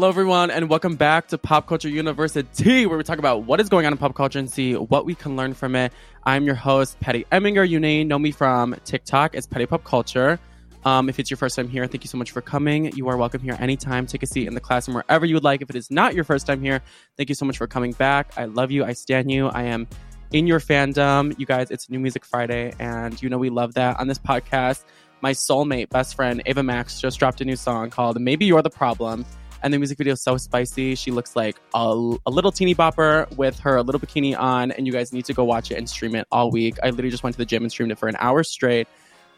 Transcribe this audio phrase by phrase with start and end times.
[0.00, 3.68] Hello, everyone, and welcome back to Pop Culture University, where we talk about what is
[3.68, 5.92] going on in pop culture and see what we can learn from it.
[6.24, 7.68] I'm your host, Patty Eminger.
[7.68, 10.40] You may know me from TikTok as Patty Pop Culture.
[10.86, 12.90] Um, if it's your first time here, thank you so much for coming.
[12.96, 14.06] You are welcome here anytime.
[14.06, 15.60] Take a seat in the classroom wherever you would like.
[15.60, 16.80] If it is not your first time here,
[17.18, 18.32] thank you so much for coming back.
[18.38, 18.86] I love you.
[18.86, 19.48] I stand you.
[19.48, 19.86] I am
[20.32, 21.38] in your fandom.
[21.38, 24.82] You guys, it's New Music Friday, and you know we love that on this podcast.
[25.20, 28.70] My soulmate, best friend, Ava Max, just dropped a new song called Maybe You're the
[28.70, 29.26] Problem.
[29.62, 30.94] And the music video is so spicy.
[30.94, 34.70] She looks like a, a little teeny bopper with her little bikini on.
[34.70, 36.76] And you guys need to go watch it and stream it all week.
[36.82, 38.88] I literally just went to the gym and streamed it for an hour straight.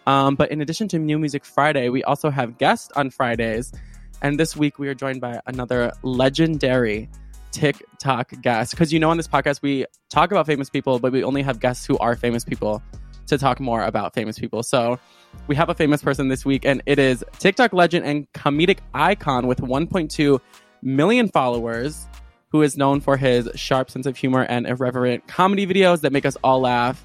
[0.07, 3.73] Um, but in addition to New Music Friday, we also have guests on Fridays.
[4.21, 7.09] And this week we are joined by another legendary
[7.51, 8.73] TikTok guest.
[8.73, 11.61] Because you know, on this podcast, we talk about famous people, but we only have
[11.61, 12.83] guests who are famous people
[13.27, 14.63] to talk more about famous people.
[14.63, 14.99] So
[15.47, 19.47] we have a famous person this week, and it is TikTok legend and comedic icon
[19.47, 20.41] with 1.2
[20.83, 22.07] million followers,
[22.51, 26.27] who is known for his sharp sense of humor and irreverent comedy videos that make
[26.27, 27.05] us all laugh.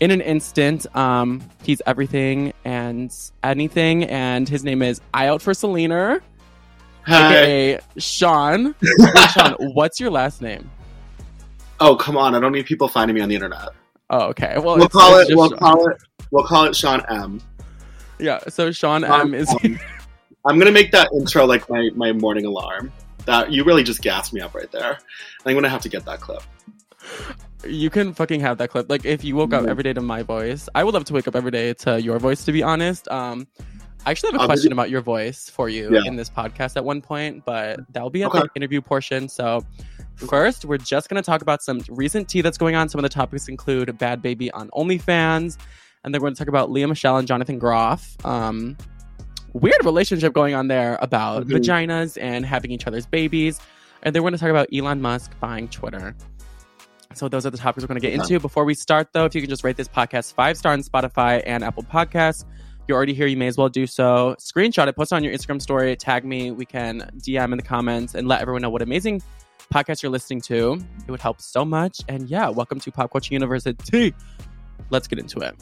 [0.00, 3.12] In an instant, um, he's everything and
[3.42, 6.20] anything, and his name is I Out for Selena,
[7.06, 7.28] Hi.
[7.34, 8.76] aka Sean.
[9.32, 10.70] Sean, what's your last name?
[11.80, 12.36] Oh come on!
[12.36, 13.70] I don't need people finding me on the internet.
[14.10, 14.54] Oh, okay.
[14.58, 15.28] Well, We'll call it.
[15.34, 15.58] We'll Sean.
[15.58, 15.96] call it.
[16.30, 17.40] We'll call it Sean M.
[18.18, 18.40] Yeah.
[18.48, 19.48] So Sean M is.
[20.46, 22.92] I'm gonna make that intro like my my morning alarm.
[23.26, 24.98] That you really just gassed me up right there.
[25.44, 26.42] I'm gonna have to get that clip.
[27.66, 28.88] You can fucking have that clip.
[28.88, 29.68] Like if you woke up Mhm.
[29.68, 32.18] every day to my voice, I would love to wake up every day to your
[32.18, 32.44] voice.
[32.44, 33.46] To be honest, um,
[34.06, 36.02] I actually have a question about your voice for you Yeah.
[36.06, 38.40] in this podcast at one point, but that will be at Okay.
[38.40, 39.28] the interview portion.
[39.28, 39.64] So
[40.18, 42.88] first, we're just gonna talk about some recent tea that's going on.
[42.88, 45.56] Some of the topics include Bhad Bhabie on OnlyFans,
[46.04, 48.16] and then we're gonna talk about Lea Michele and Jonathan Groff.
[48.24, 48.76] Um,
[49.52, 51.52] weird relationship going on there about Mhm.
[51.58, 53.60] vaginas and having each other's babies,
[54.02, 56.14] and then we're gonna talk about Elon Musk buying Twitter.
[57.14, 58.38] So those are the topics we're going to get into.
[58.38, 61.42] Before we start, though, if you can just rate this podcast five star on Spotify
[61.46, 62.44] and Apple Podcasts,
[62.86, 63.26] you're already here.
[63.26, 64.36] You may as well do so.
[64.38, 66.50] Screenshot it, post it on your Instagram story, tag me.
[66.50, 69.22] We can DM in the comments and let everyone know what amazing
[69.72, 70.80] podcast you're listening to.
[71.06, 72.00] It would help so much.
[72.08, 74.14] And yeah, welcome to Pop Culture University.
[74.90, 75.54] Let's get into it.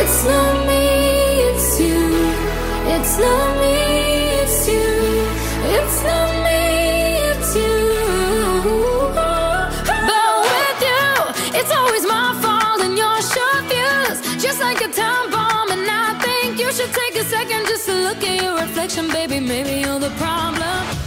[0.00, 2.08] It's not me, it's you.
[2.94, 3.74] It's not me,
[4.40, 5.26] it's you.
[5.76, 6.60] It's not me,
[7.30, 7.94] it's you.
[9.14, 14.42] But with you, it's always my fault and your short fuse.
[14.42, 17.94] Just like a time bomb, and I think you should take a second just to
[17.94, 19.40] look at your reflection, baby.
[19.40, 20.97] Maybe you're the problem.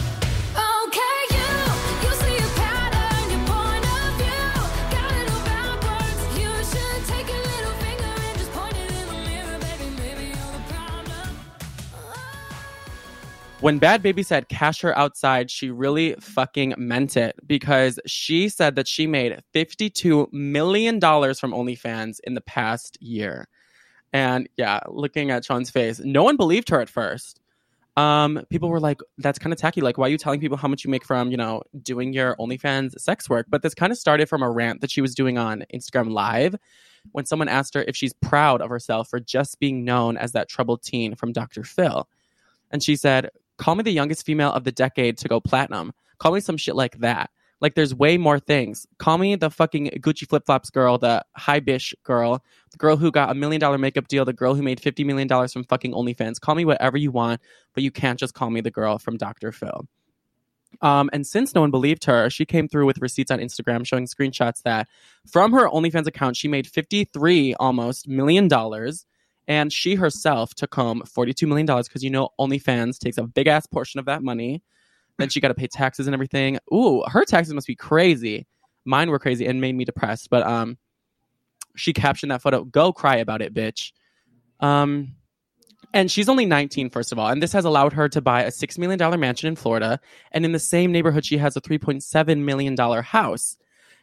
[13.62, 18.74] When Bhad Bhabie said cash her outside, she really fucking meant it because she said
[18.74, 23.46] that she made $52 million from OnlyFans in the past year.
[24.12, 27.38] And yeah, looking at Sean's face, no one believed her at first.
[27.96, 29.80] Um, people were like, that's kind of tacky.
[29.80, 32.34] Like, why are you telling people how much you make from, you know, doing your
[32.40, 33.46] OnlyFans sex work?
[33.48, 36.56] But this kind of started from a rant that she was doing on Instagram Live
[37.12, 40.48] when someone asked her if she's proud of herself for just being known as that
[40.48, 41.62] troubled teen from Dr.
[41.62, 42.08] Phil.
[42.72, 45.92] And she said, call me the youngest female of the decade to go platinum.
[46.18, 47.30] Call me some shit like that.
[47.60, 48.86] Like there's way more things.
[48.98, 52.42] Call me the fucking Gucci flip flops girl, the high bish girl,
[52.72, 55.28] the girl who got a million dollar makeup deal, the girl who made fifty million
[55.28, 56.40] dollars from fucking OnlyFans.
[56.40, 57.40] Call me whatever you want,
[57.72, 59.52] but you can't just call me the girl from Dr.
[59.52, 59.86] Phil.
[60.80, 64.06] Um, and since no one believed her, she came through with receipts on Instagram showing
[64.06, 64.88] screenshots that
[65.30, 69.06] from her OnlyFans account, she made 53 almost million dollars.
[69.48, 73.66] And she herself took home $42 million because you know OnlyFans takes a big ass
[73.66, 74.62] portion of that money.
[75.18, 76.58] Then she got to pay taxes and everything.
[76.72, 78.46] Ooh, her taxes must be crazy.
[78.84, 80.30] Mine were crazy and made me depressed.
[80.30, 80.78] But um,
[81.76, 83.92] she captioned that photo, "Go cry about it, bitch."
[84.60, 85.14] Um,
[85.94, 88.50] and she's only 19, first of all, and this has allowed her to buy a
[88.50, 90.00] six million dollar mansion in Florida,
[90.30, 93.56] and in the same neighborhood, she has a 3.7 million dollar house.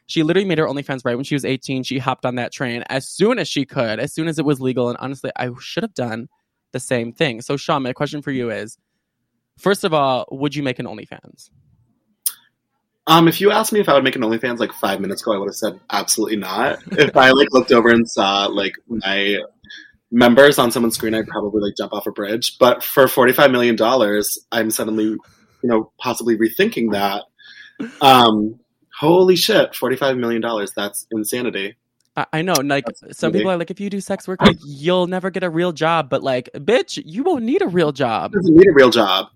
[0.10, 1.84] She literally made her OnlyFans right when she was 18.
[1.84, 4.60] She hopped on that train as soon as she could, as soon as it was
[4.60, 4.90] legal.
[4.90, 6.30] And honestly, I should have done
[6.72, 7.42] the same thing.
[7.42, 8.76] So, Sean, my question for you is:
[9.60, 11.52] First of all, would you make an OnlyFans?
[13.06, 15.36] Um, if you asked me if I would make an OnlyFans like five minutes ago,
[15.36, 16.80] I would have said absolutely not.
[16.94, 19.38] if I like looked over and saw like my
[20.10, 22.58] members on someone's screen, I'd probably like jump off a bridge.
[22.58, 25.20] But for forty five million dollars, I'm suddenly, you
[25.62, 27.26] know, possibly rethinking that.
[28.02, 28.60] Um,
[29.00, 30.72] holy shit, forty five million dollars.
[30.76, 31.76] That's insanity.
[32.18, 34.42] I, I know, like That's some really- people are like, if you do sex work,
[34.42, 36.10] like you'll never get a real job.
[36.10, 38.34] But like, bitch, you won't need a real job.
[38.34, 39.28] doesn't need a real job.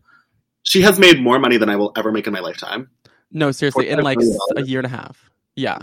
[0.64, 2.90] She has made more money than I will ever make in my lifetime.
[3.32, 5.30] No, seriously, in like million a year and a half.
[5.56, 5.78] Yeah,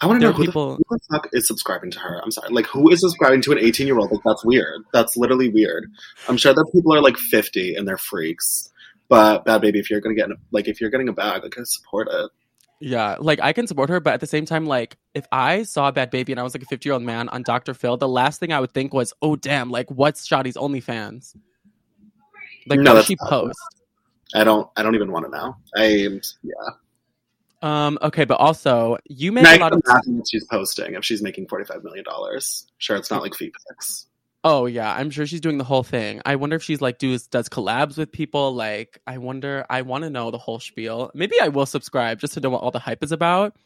[0.00, 2.20] I want to know who, people- the, who the fuck is subscribing to her.
[2.22, 2.50] I'm sorry.
[2.50, 4.10] Like, who is subscribing to an 18 year old?
[4.12, 4.82] Like, that's weird.
[4.92, 5.90] That's literally weird.
[6.28, 8.70] I'm sure that people are like 50 and they're freaks.
[9.08, 12.08] But Bhad Bhabie, if you're gonna get like if you're getting a bag, like support
[12.10, 12.30] it.
[12.84, 13.16] Yeah.
[13.18, 15.92] Like I can support her, but at the same time, like if I saw a
[15.92, 17.72] Bhad Bhabie and I was like a fifty year old man on Dr.
[17.72, 21.34] Phil, the last thing I would think was, oh damn, like what's Shotty's OnlyFans?
[22.66, 23.58] Like No, what does she post?
[24.34, 24.68] I don't.
[24.76, 25.56] I don't even want to know.
[25.74, 26.20] I am.
[26.42, 26.52] Yeah.
[27.62, 27.98] Um.
[28.02, 29.82] Okay, but also you make a lot of.
[30.30, 32.66] she's posting if she's making 45 million dollars.
[32.76, 34.08] Sure, it's not like feet pics.
[34.46, 36.20] Oh yeah, I'm sure she's doing the whole thing.
[36.26, 38.54] I wonder if she's like does does collabs with people.
[38.54, 39.64] Like, I wonder.
[39.70, 41.10] I want to know the whole spiel.
[41.14, 43.56] Maybe I will subscribe just to know what all the hype is about.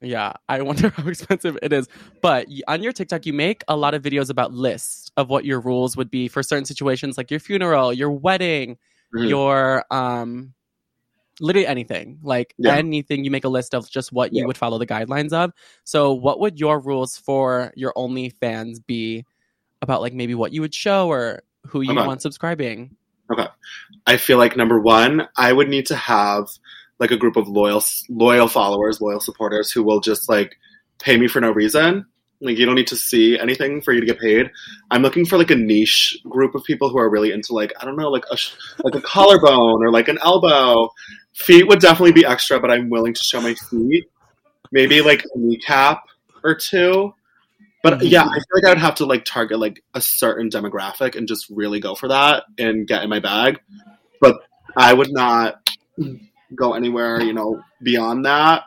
[0.00, 1.88] Yeah, I wonder how expensive it is.
[2.22, 5.60] But on your TikTok, you make a lot of videos about lists of what your
[5.60, 8.78] rules would be for certain situations, like your funeral, your wedding,
[9.14, 9.28] Mhm.
[9.28, 10.54] your um,
[11.40, 12.18] literally anything.
[12.22, 12.76] Like Yeah.
[12.76, 15.52] anything, you make a list of just what you would follow the guidelines of.
[15.84, 19.24] So, what would your rules for your OnlyFans be
[19.82, 22.06] about, like maybe what you would show or who you Okay.
[22.06, 22.96] want subscribing?
[23.30, 23.46] Okay.
[24.06, 26.48] I feel like number one, I would need to have
[26.98, 30.56] like a group of loyal loyal followers, loyal supporters who will just like
[30.98, 32.06] pay me for no reason.
[32.40, 34.50] Like you don't need to see anything for you to get paid.
[34.90, 37.84] I'm looking for like a niche group of people who are really into like I
[37.84, 38.36] don't know like a
[38.82, 40.90] like a collarbone or like an elbow.
[41.34, 44.04] Feet would definitely be extra, but I'm willing to show my feet.
[44.72, 46.02] Maybe like a kneecap
[46.42, 47.14] or two.
[47.82, 48.10] But Mhm.
[48.10, 51.26] yeah, I feel like I would have to like target like a certain demographic and
[51.26, 53.60] just really go for that and get in my bag.
[54.20, 54.36] But
[54.76, 55.68] I would not
[56.54, 58.64] go anywhere, you know, beyond that.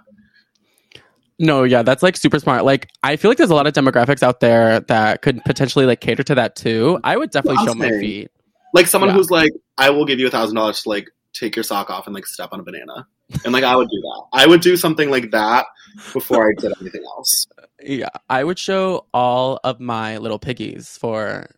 [1.38, 2.64] No, yeah, that's like super smart.
[2.64, 6.00] Like, I feel like there's a lot of demographics out there that could potentially like
[6.00, 7.00] cater to that too.
[7.04, 8.32] I would definitely I'm show my feet.
[8.74, 9.16] Like someone Yeah.
[9.16, 12.06] who's like, I will give you a thousand dollars to like take your sock off
[12.08, 13.08] and like step on a banana.
[13.44, 14.24] And like I would do that.
[14.34, 15.66] I would do something like that
[16.14, 17.48] before I did anything else.
[17.82, 21.50] Yeah, I would show all of my little piggies for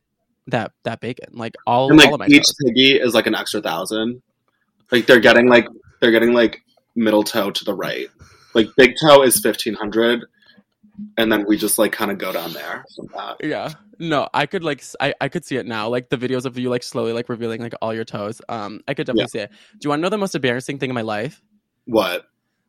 [0.47, 1.29] that that bacon.
[1.33, 2.55] Like all, And all of like my each toes.
[2.65, 4.21] piggy is like an extra thousand.
[4.91, 5.67] Like they're getting like
[5.99, 6.61] they're getting like
[6.95, 8.07] middle toe to the right.
[8.53, 10.25] Like big toe is fifteen hundred,
[11.17, 12.83] and then we just like kind of go down there
[13.13, 13.37] that.
[13.43, 13.73] Yeah.
[13.99, 15.89] No, I could like I, I could see it now.
[15.89, 18.41] Like the videos of you like slowly like revealing like all your toes.
[18.49, 19.51] Um I could definitely see it.
[19.51, 21.41] Do you want to know the most embarrassing thing in my life?
[21.85, 22.25] What?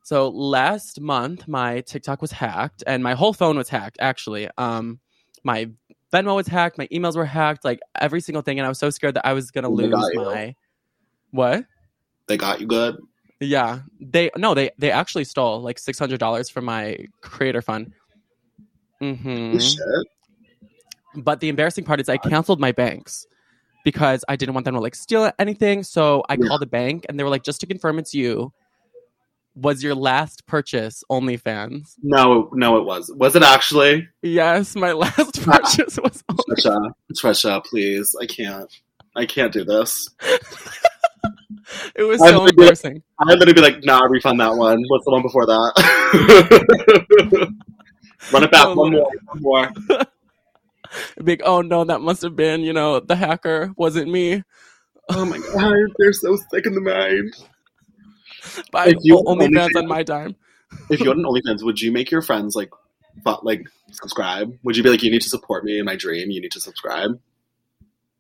[0.09, 4.49] So last month my TikTok was hacked and my whole phone was hacked actually.
[4.57, 5.01] Um
[5.45, 5.71] my
[6.11, 8.89] Venmo was hacked, my emails were hacked, like every single thing and I was so
[8.89, 10.55] scared that I was going to Oh lose my
[11.33, 11.67] What?
[12.27, 12.97] They got you good.
[13.41, 13.81] Yeah.
[14.01, 17.93] They no, they they actually stole like $600 from my creator fund.
[19.03, 19.53] Mhm.
[19.53, 20.07] Holy
[21.17, 23.27] But the embarrassing part is I canceled my banks
[23.85, 25.83] because I didn't want them to like steal anything.
[25.83, 26.49] So I Yeah.
[26.49, 28.55] called the bank and they were like, just to confirm it's you,
[29.61, 31.95] was your last purchase OnlyFans?
[32.03, 33.11] No, no, it was.
[33.15, 34.09] Was it actually?
[34.23, 35.59] Yes, my last ah.
[35.59, 38.15] purchase was only- Trisha, Trisha, please.
[38.21, 38.71] I can't.
[39.17, 40.11] I can't do this.
[41.95, 43.03] It was I so embarrassing.
[43.21, 44.83] I'd literally be like, nah, refund that one.
[44.89, 45.73] What's the one before that?
[48.33, 48.69] Run it back.
[48.69, 49.11] No, one more.
[49.27, 49.71] One more.
[51.23, 54.43] Big oh no, that must have been, you know, the hacker wasn't me.
[55.11, 57.35] Oh my god, they're so sick in the mind.
[58.73, 60.37] But If you only only fans on my dime.
[60.91, 62.69] If you had an OnlyFans, would you make your friends like,
[63.25, 64.59] fu- like subscribe?
[64.65, 66.31] Would you be like, you need to support me in my dream?
[66.31, 67.19] You need to subscribe.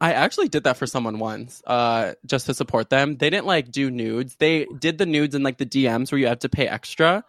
[0.00, 3.16] I actually did that for someone once, uh, just to support them.
[3.16, 4.36] They didn't like do nudes.
[4.36, 7.24] They did the nudes in like the DMs where you have to pay extra.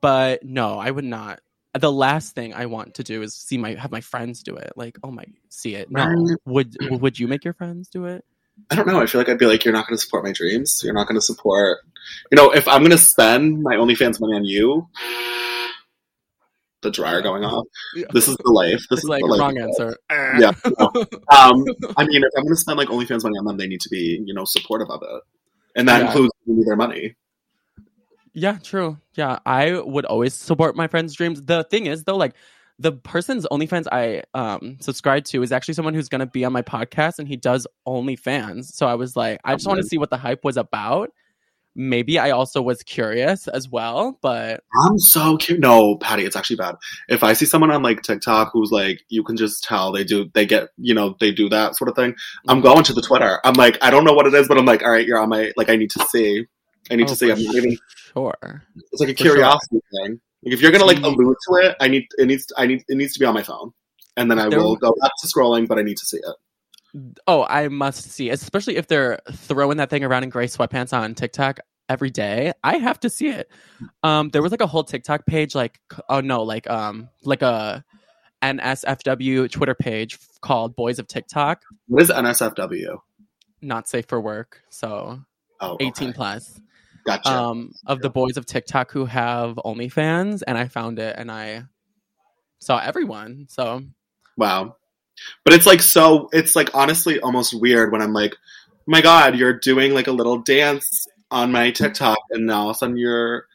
[0.00, 1.40] But no, I would not.
[1.78, 4.72] The last thing I want to do is see my have my friends do it.
[4.74, 5.90] Like, oh my, see it.
[5.90, 6.08] No,
[6.44, 8.24] would would you make your friends do it?
[8.70, 9.00] I don't know.
[9.00, 10.80] I feel like I'd be like, you're not going to support my dreams.
[10.84, 11.78] You're not going to support.
[12.30, 14.86] You know, if I'm going to spend my OnlyFans money on you,
[16.82, 17.66] the dryer going off.
[17.96, 18.04] Yeah.
[18.12, 18.78] This is the life.
[18.90, 19.40] This It's is like the life.
[19.40, 19.96] wrong answer.
[20.10, 20.52] Yeah.
[20.78, 20.90] no.
[21.34, 21.64] Um,
[21.96, 23.88] I mean, if I'm going to spend like OnlyFans money on them, they need to
[23.88, 25.22] be, you know, supportive of it,
[25.76, 26.06] and that Yeah.
[26.06, 27.16] includes their money.
[28.34, 28.98] Yeah, true.
[29.14, 31.42] Yeah, I would always support my friends' dreams.
[31.42, 32.34] The thing is, though, like
[32.78, 36.62] the person's OnlyFans I um subscribe to is actually someone who's gonna be on my
[36.62, 38.66] podcast, and he does OnlyFans.
[38.66, 41.10] So I was like, I just want to see what the hype was about
[41.78, 45.60] maybe I also was curious as well, but I'm so cute.
[45.60, 46.74] No, Patty, it's actually bad.
[47.08, 50.28] If I see someone on like TikTok who's like, you can just tell they do,
[50.34, 52.16] they get, you know, they do that sort of thing.
[52.48, 53.38] I'm going to the Twitter.
[53.44, 55.28] I'm like, I don't know what it is, but I'm like, all right, you're on
[55.28, 56.46] my, like, I need to see.
[56.90, 57.30] I need Oh, to see.
[57.30, 57.76] I'm not even,
[58.12, 58.64] sure.
[58.90, 59.32] it's like a for sure.
[59.34, 60.20] curiosity thing.
[60.44, 62.96] Like, if you're gonna like allude to it, I need, it needs, I need, it
[62.96, 63.72] needs to be on my phone,
[64.16, 67.12] and then I There- will go back to scrolling, but I need to see it.
[67.26, 71.14] Oh, I must see, especially if they're throwing that thing around in gray sweatpants on
[71.14, 72.52] TikTok every day.
[72.64, 73.50] I have to see it.
[74.02, 75.78] Um, there was like a whole TikTok page, like
[76.08, 77.84] oh no, like um, like a
[78.42, 82.98] NSFW Twitter page called Boys of TikTok, What is NSFW?
[83.60, 85.20] not safe for work, so
[85.60, 86.16] Oh, eighteen okay.
[86.16, 86.60] plus.
[87.08, 87.30] Gotcha.
[87.30, 91.64] Um, of the boys of TikTok who have OnlyFans, and I found it, and I
[92.58, 93.46] saw everyone.
[93.48, 93.82] So
[94.36, 94.76] Wow.
[95.44, 98.36] But it's like so it's like honestly almost weird when I'm like,
[98.86, 102.76] my God, you're doing like a little dance on my TikTok and now all of
[102.76, 103.46] a sudden your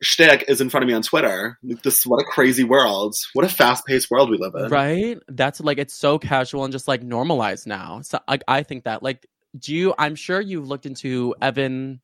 [0.00, 1.58] shtick is in front of me on Twitter.
[1.62, 3.16] Like this what a crazy world.
[3.32, 4.68] What a fast paced world we live in.
[4.68, 5.18] Right?
[5.28, 8.02] That's like it's so casual and just like normalized now.
[8.02, 9.26] So like I think that like
[9.58, 12.00] do you I'm sure you've looked into Evan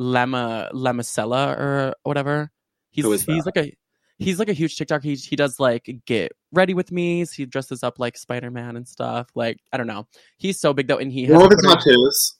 [0.00, 2.50] Lema Lemacella or whatever.
[2.90, 3.72] He's he's like a
[4.18, 5.02] he's like a huge TikTok.
[5.02, 7.24] He he does like get ready with me.
[7.26, 9.28] He dresses up like Spider Man and stuff.
[9.34, 10.06] Like I don't know.
[10.36, 12.34] He's so big though, and he has What a are the Twitter- tattoos?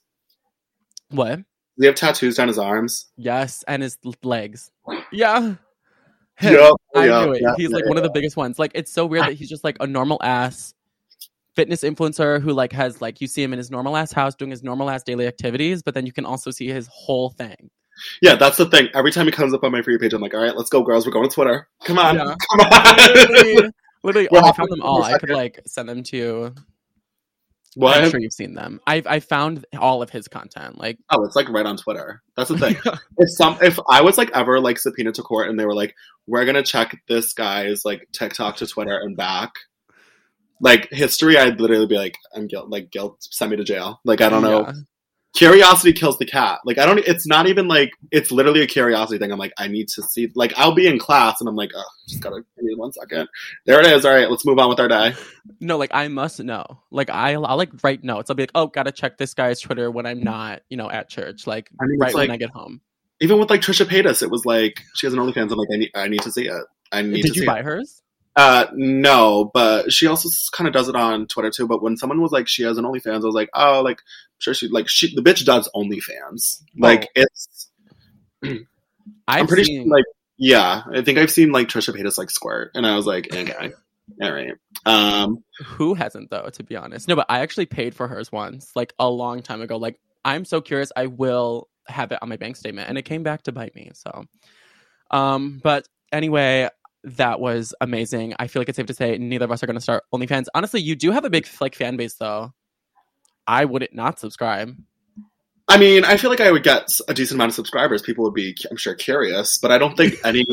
[1.11, 1.35] what?
[1.37, 1.45] Does
[1.77, 3.07] he have tattoos down his arms?
[3.17, 4.71] Yes, and his legs.
[5.11, 5.55] Yeah.
[6.35, 6.53] Him.
[6.53, 7.41] Yep, I yep, knew it.
[7.41, 8.57] yep, He's like one of the biggest ones.
[8.59, 10.73] Like it's so weird that he's just like a normal ass
[11.55, 14.51] fitness influencer who like has like you see him in his normal ass house doing
[14.51, 17.69] his normal ass daily activities, but then you can also see his whole thing.
[18.21, 18.87] Yeah, that's the thing.
[18.93, 20.81] Every time he comes up on my free page, I'm like, all right, let's go,
[20.83, 21.05] girls.
[21.05, 21.67] We're going to Twitter.
[21.83, 22.15] Come on.
[22.15, 22.35] Yeah.
[22.51, 22.97] Come on.
[23.13, 23.71] literally,
[24.03, 25.03] literally Well, oh, I found them all.
[25.03, 26.55] I could like send them to you.
[27.75, 28.01] what?
[28.01, 28.79] I'm sure you've seen them.
[28.87, 30.77] I've I found all of his content.
[30.77, 32.21] Like Oh, it's like right on Twitter.
[32.35, 32.77] That's the thing.
[33.17, 35.95] if some if I was like ever like subpoenaed to court and they were like,
[36.27, 39.51] we're gonna check this guy's like TikTok to Twitter and back,
[40.61, 43.99] like history, I'd literally be like, I'm guilt, like guilt, send me to jail.
[44.03, 44.61] Like I don't know.
[44.61, 44.73] Yeah.
[45.35, 46.59] Curiosity kills the cat.
[46.65, 46.97] Like I don't.
[46.99, 49.31] It's not even like it's literally a curiosity thing.
[49.31, 50.27] I'm like, I need to see.
[50.33, 53.29] Like I'll be in class and I'm like, oh, just gotta give me one second.
[53.67, 54.05] There it is.
[54.05, 55.13] All right, let's move on with our day.
[55.61, 56.65] No, like I must know.
[56.91, 58.29] Like I'll, I'll like write notes.
[58.29, 61.09] I'll be like, oh, gotta check this guy's Twitter when I'm not, you know, at
[61.09, 61.47] church.
[61.47, 62.81] Like I mean, right it's when I get home.
[63.19, 65.51] even with like Trisha Paytas, it was like she has an OnlyFans.
[65.51, 66.63] I'm like, I need, I need to see it.
[66.91, 67.65] I need Did to you see buy it.
[67.65, 68.01] hers?
[68.35, 71.67] Uh, no, but she also kind of does it on Twitter too.
[71.67, 74.01] But when someone was like, she has an OnlyFans, I was like, oh, like
[74.37, 76.61] sure she like she the bitch does OnlyFans.
[76.77, 77.25] Like Oh.
[77.25, 77.69] it's,
[79.27, 80.05] I'm pretty seen, sure like
[80.37, 83.71] yeah, I think I've seen like Trisha Paytas like squirt, and I was like, okay,
[84.21, 84.53] all right.
[84.85, 87.09] Um, who hasn't though, to be honest.
[87.09, 89.75] No, but I actually paid for hers once, like a long time ago.
[89.75, 90.91] Like I'm so curious.
[90.95, 93.91] I will have it on my bank statement, and it came back to bite me.
[93.93, 94.23] So,
[95.11, 96.69] um, but anyway.
[97.03, 98.33] That was amazing.
[98.39, 100.45] I feel like it's safe to say neither of us are going to start OnlyFans.
[100.53, 102.53] Honestly, you do have a big like fan base, though.
[103.47, 104.75] I wouldn't not subscribe.
[105.67, 108.01] I mean, I feel like I would get a decent amount of subscribers.
[108.01, 110.45] People would be, I'm sure, curious, but I don't think any.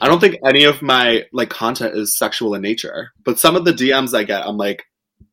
[0.00, 3.64] I don't think any of my like content is sexual in nature, but some of
[3.64, 4.82] the DMs I get, I'm like,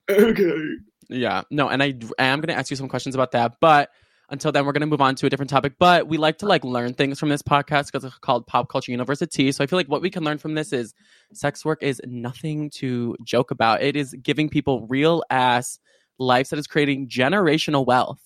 [0.08, 0.62] okay.
[1.10, 3.90] Yeah, no, and I, I am going to ask you some questions about that, but
[4.32, 5.74] until then, we're going to move on to a different topic.
[5.80, 8.92] But we like to like learn things from this podcast because it's called Pop Culture
[8.92, 9.52] University.
[9.52, 10.94] So I feel like what we can learn from this is
[11.34, 13.82] sex work is nothing to joke about.
[13.82, 15.80] It is giving people real ass
[16.20, 18.22] lives that is creating generational wealth.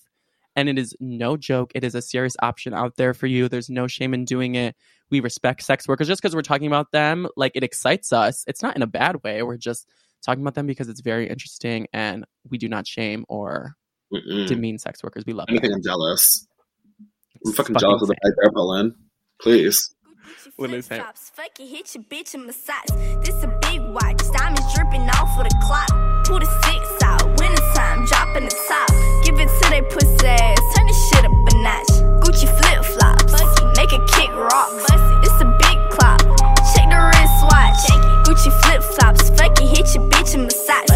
[0.56, 1.72] And it is no joke.
[1.74, 3.48] It is a serious option out there for you.
[3.48, 4.76] There's no shame in doing it.
[5.10, 7.26] We respect sex workers just because we're talking about them.
[7.36, 8.44] Like it excites us.
[8.46, 9.42] It's not in a bad way.
[9.42, 9.88] We're just
[10.24, 13.74] talking about them because it's very interesting and we do not shame or
[14.12, 14.46] Mm-mm.
[14.46, 15.24] demean sex workers.
[15.26, 15.78] We love Anything, them.
[15.78, 16.46] I'm jealous.
[17.00, 18.18] I'm It's fucking jealous of the insane.
[18.22, 18.94] fight they're pulling.
[19.40, 19.94] Please.
[20.56, 20.98] What did I say?
[21.34, 22.90] Fuck it, hit your bitch in massage.
[23.24, 25.88] This a big watch, diamonds dripping off of the clock.
[26.26, 28.88] Pull the six out, winter time, dropping the top.
[29.24, 31.92] Give it to they pussy ass, turn this shit up a notch.
[32.22, 33.34] Gucci flip flops,
[33.76, 34.84] make it kick rocks.
[35.26, 36.20] This a big clock,
[36.72, 37.82] check the wrist watch.
[38.28, 40.93] Gucci flip flops, fuck it, hit your bitch in massage.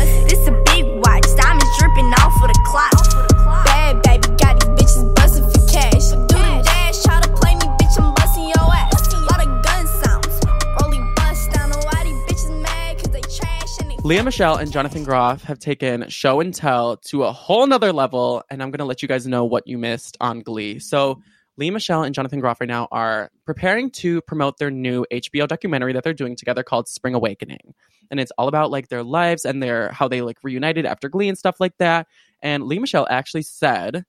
[14.08, 18.42] Lea Michele and Jonathan Groff have taken show and tell to a whole nother level,
[18.48, 20.78] and I'm going to let you guys know what you missed on Glee.
[20.78, 21.20] So,
[21.58, 25.92] Lea Michele and Jonathan Groff right now are preparing to promote their new HBO documentary
[25.92, 27.74] that they're doing together called Spring Awakening.
[28.10, 31.28] And it's all about like their lives and their how they like reunited after Glee
[31.28, 32.06] and stuff like that.
[32.40, 34.06] And Lea Michele actually said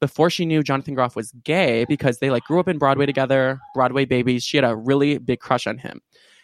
[0.00, 3.60] before she knew Jonathan Groff was gay because they like grew up in Broadway together,
[3.76, 4.42] Broadway babies.
[4.42, 6.00] She had a really big crush on him.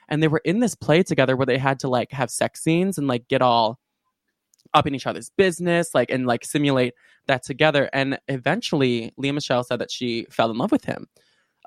[0.09, 2.99] And they were in this play together where they had to like have sex scenes
[2.99, 3.79] and like get all
[4.75, 6.95] up in each other's business, like and like simulate
[7.27, 7.89] that together.
[7.93, 11.07] And eventually, Lea Michele said that she fell in love with him.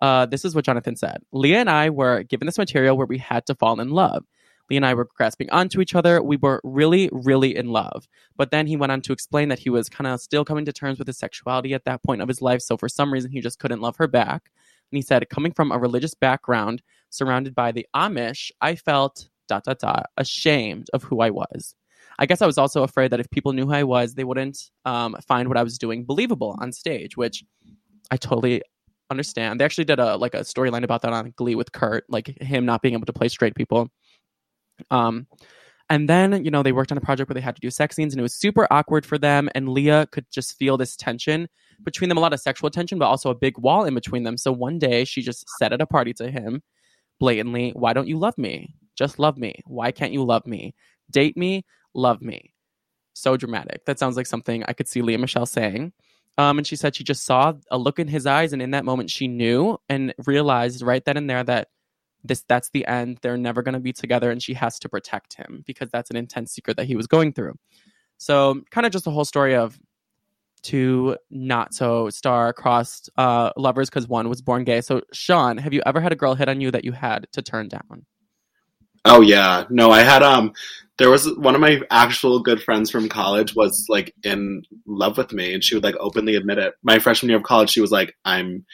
[0.01, 1.19] Uh, this is what Jonathan said.
[1.31, 4.25] Lea and I were given this material where we had to fall in love.
[4.69, 6.21] Lea and I were grasping onto each other.
[6.21, 8.07] We were really, really in love.
[8.35, 10.73] But then he went on to explain that he was kind of still coming to
[10.73, 12.61] terms with his sexuality at that point of his life.
[12.61, 14.49] So for some reason, he just couldn't love her back.
[14.91, 16.81] And he said, coming from a religious background
[17.15, 21.75] surrounded by the Amish, I felt dot dot dot ashamed of who I was.
[22.17, 24.57] I guess I was also afraid that if people knew who I was, they wouldn't
[24.85, 27.43] um, find what I was doing believable on stage, which
[28.09, 28.61] I totally
[29.09, 29.59] understand.
[29.59, 32.65] They actually did a like a storyline about that on Glee with Kurt, like him
[32.65, 33.89] not being able to play straight people.
[34.91, 35.27] Um,
[35.89, 37.95] and then you know they worked on a project where they had to do sex
[37.95, 39.49] scenes, and it was super awkward for them.
[39.53, 41.47] And Lea could just feel this tension
[41.83, 44.37] between them, a lot of sexual tension, but also a big wall in between them.
[44.37, 46.61] So one day she just said at a party to him,
[47.19, 48.75] blatantly, "Why don't you love me?
[48.95, 49.61] Just love me.
[49.65, 50.75] Why can't you love me?
[51.09, 52.53] Date me, love me."
[53.13, 53.85] So dramatic.
[53.85, 55.93] That sounds like something I could see Lea Michele saying.
[56.37, 58.85] Um, and she said she just saw a look in his eyes, and in that
[58.85, 61.69] moment, she knew and realized right then and there that
[62.23, 63.19] this that's the end.
[63.21, 66.17] They're never going to be together, and she has to protect him because that's an
[66.17, 67.53] intense secret that he was going through.
[68.17, 69.79] So, kind of just a whole story of
[70.65, 74.81] two not so star-crossed uh, lovers because one was born gay.
[74.81, 77.41] So, Sean, have you ever had a girl hit on you that you had to
[77.41, 78.05] turn down?
[79.05, 80.51] Oh yeah, no, I had um,
[80.97, 85.31] there was one of my actual good friends from college was like in love with
[85.31, 86.73] me, and she would like openly admit it.
[86.83, 88.65] My freshman year of college, she was like, "I'm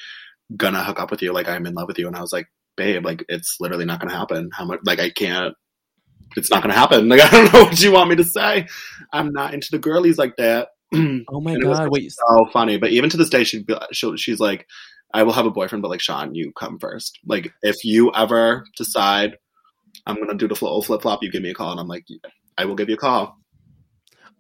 [0.55, 2.47] gonna hook up with you, like I'm in love with you," and I was like,
[2.77, 4.49] "Babe, like it's literally not gonna happen.
[4.53, 4.79] How much?
[4.85, 5.53] Like I can't.
[6.37, 7.09] It's not gonna happen.
[7.09, 8.67] Like I don't know what you want me to say.
[9.11, 10.69] I'm not into the girlies like that."
[11.29, 11.83] Oh my And was, god!
[11.83, 12.77] like, Wait, so funny.
[12.77, 14.67] But even to this day, she'd be, she'll, she's like,
[15.13, 17.19] I will have a boyfriend, but like Sean, you come first.
[17.25, 19.37] Like if you ever decide
[20.05, 22.05] I'm gonna do the flip flop, you give me a call, and I'm like,
[22.57, 23.37] I will give you a call.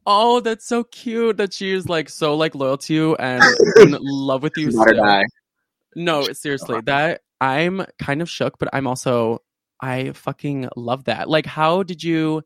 [0.05, 3.43] oh, that's so cute that she's like so like loyal to you and
[3.77, 4.71] in love with you.
[4.71, 5.03] Not still.
[5.03, 5.23] die.
[5.95, 9.39] No, seriously, that I'm kind of shook, but I'm also
[9.81, 11.29] I fucking love that.
[11.29, 12.43] Like, how did you?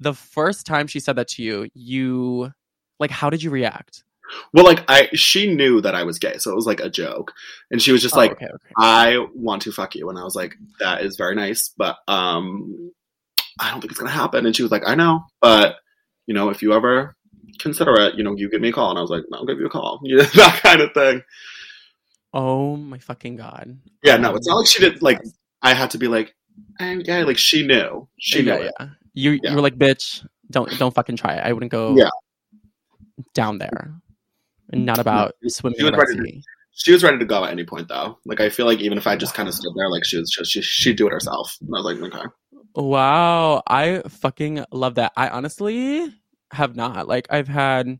[0.00, 2.52] The first time she said that to you, you
[2.98, 4.04] like, how did you react?
[4.52, 7.32] Well, like I, she knew that I was gay, so it was like a joke,
[7.70, 8.72] and she was just Oh, like, okay, okay.
[8.78, 12.90] I want to fuck you, and I was like, that is very nice, but um,
[13.60, 14.46] I don't think it's gonna happen.
[14.46, 15.76] And she was like, I know, but
[16.26, 17.16] you know, if you ever
[17.58, 19.58] consider it, you know, you give me a call, and I was like, I'll give
[19.60, 21.22] you a call, you know, that kind of thing.
[22.32, 23.78] Oh my fucking god.
[24.02, 25.20] Yeah, no, it's not like she did like.
[25.62, 26.34] I had to be like,
[26.80, 28.88] eh, yeah, like she knew, she knew yeah, it.
[29.14, 29.50] You Yeah.
[29.50, 31.44] you were like, bitch, don't don't fucking try it.
[31.44, 32.10] I wouldn't go Yeah.
[33.34, 33.94] Down there.
[34.70, 37.64] And not about swimming she was ready to- She was ready to go at any
[37.64, 38.18] point, though.
[38.24, 40.30] Like I feel like even if I just kind of stood there, like she was
[40.30, 41.56] just she, she'd do it herself.
[41.60, 42.26] And I was like, okay,
[42.74, 45.12] Wow, I fucking love that.
[45.16, 46.12] I honestly
[46.50, 47.06] have not.
[47.06, 47.98] Like I've had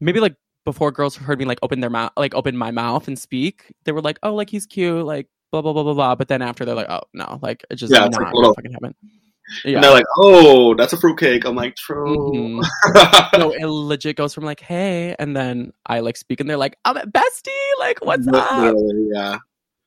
[0.00, 3.18] maybe like before girls heard me like open their mouth like open my mouth and
[3.18, 6.28] speak, they were like, "Oh, like he's cute," like blah blah blah blah blah, but
[6.28, 8.54] then after they're like, "Oh, no, like it just Yeah, not it's like gonna little-
[8.54, 8.94] fucking happen."
[9.64, 11.44] And they're like, oh, that's a fruitcake.
[11.44, 12.60] I'm like, true.
[12.62, 13.38] Mhm.
[13.38, 16.76] no, it legit goes from like, "Hey," and then I like speak and they're like,
[16.84, 18.74] "I'm a bestie." Like, what's up?
[19.12, 19.38] Yeah.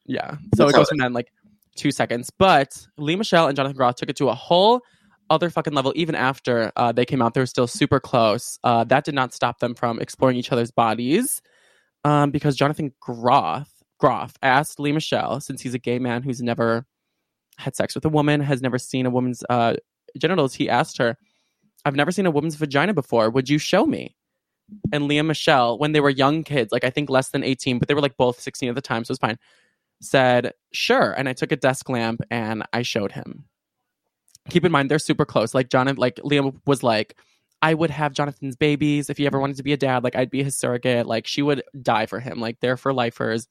[0.06, 0.32] Yeah.
[0.56, 1.32] So That's it goes from then like
[1.76, 2.30] two seconds.
[2.38, 4.82] But Lee Michelle and Jonathan Groff took it to a whole
[5.30, 5.94] other fucking level.
[5.96, 8.60] Even after uh, they came out, they were still super close.
[8.64, 11.42] Uh, that did not stop them from exploring each other's bodies.
[12.04, 13.70] Um, because Jonathan Groff
[14.02, 16.88] Groff asked Lee Michelle, since he's a gay man who's never
[17.62, 19.76] had sex with a woman, has never seen a woman's uh,
[20.18, 21.18] genitals, he asked her,
[21.86, 23.30] I've never seen a woman's vagina before.
[23.30, 24.16] Would you show me?
[24.92, 27.88] And Lea Michele, when they were young kids, like I think less than 18, but
[27.88, 29.40] they were like both 16 at the time, so it was fine,
[30.02, 31.12] said, sure.
[31.12, 33.46] And I took a desk lamp and I showed him.
[34.50, 35.54] Keep in mind, they're super close.
[35.54, 37.18] Like Jonathan, like Liam was like,
[37.62, 40.04] I would have Jonathan's babies if he ever wanted to be a dad.
[40.04, 41.06] Like I'd be his surrogate.
[41.06, 42.40] Like she would die for him.
[42.40, 43.48] Like they're for lifers,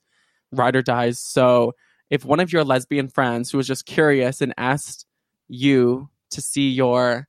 [0.51, 1.21] ride or dies.
[1.21, 1.75] So
[2.11, 5.07] if one of your lesbian friends who was just curious and asked
[5.49, 7.29] you to see your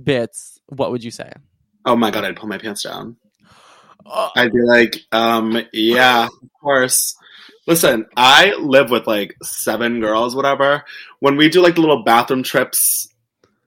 [0.00, 1.32] bits, what would you say?
[1.84, 3.16] Oh my god, I'd pull my pants down.
[4.06, 7.14] Oh, I'd be like, um, yeah, of course.
[7.66, 10.84] Listen, I live with like seven girls, whatever.
[11.20, 13.08] When we do like the little bathroom trips,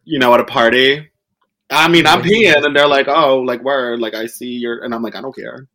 [0.04, 1.10] you know, at a party,
[1.70, 3.98] I mean, I'm peeing, and they're like, "Oh, like where?
[3.98, 5.68] Like I see your," and I'm like, "I don't care."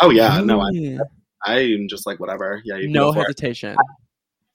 [0.00, 0.98] Oh yeah, no, I?
[1.46, 2.60] I'm just like whatever.
[2.64, 3.26] Yeah, you can no go for it.
[3.28, 3.76] hesitation.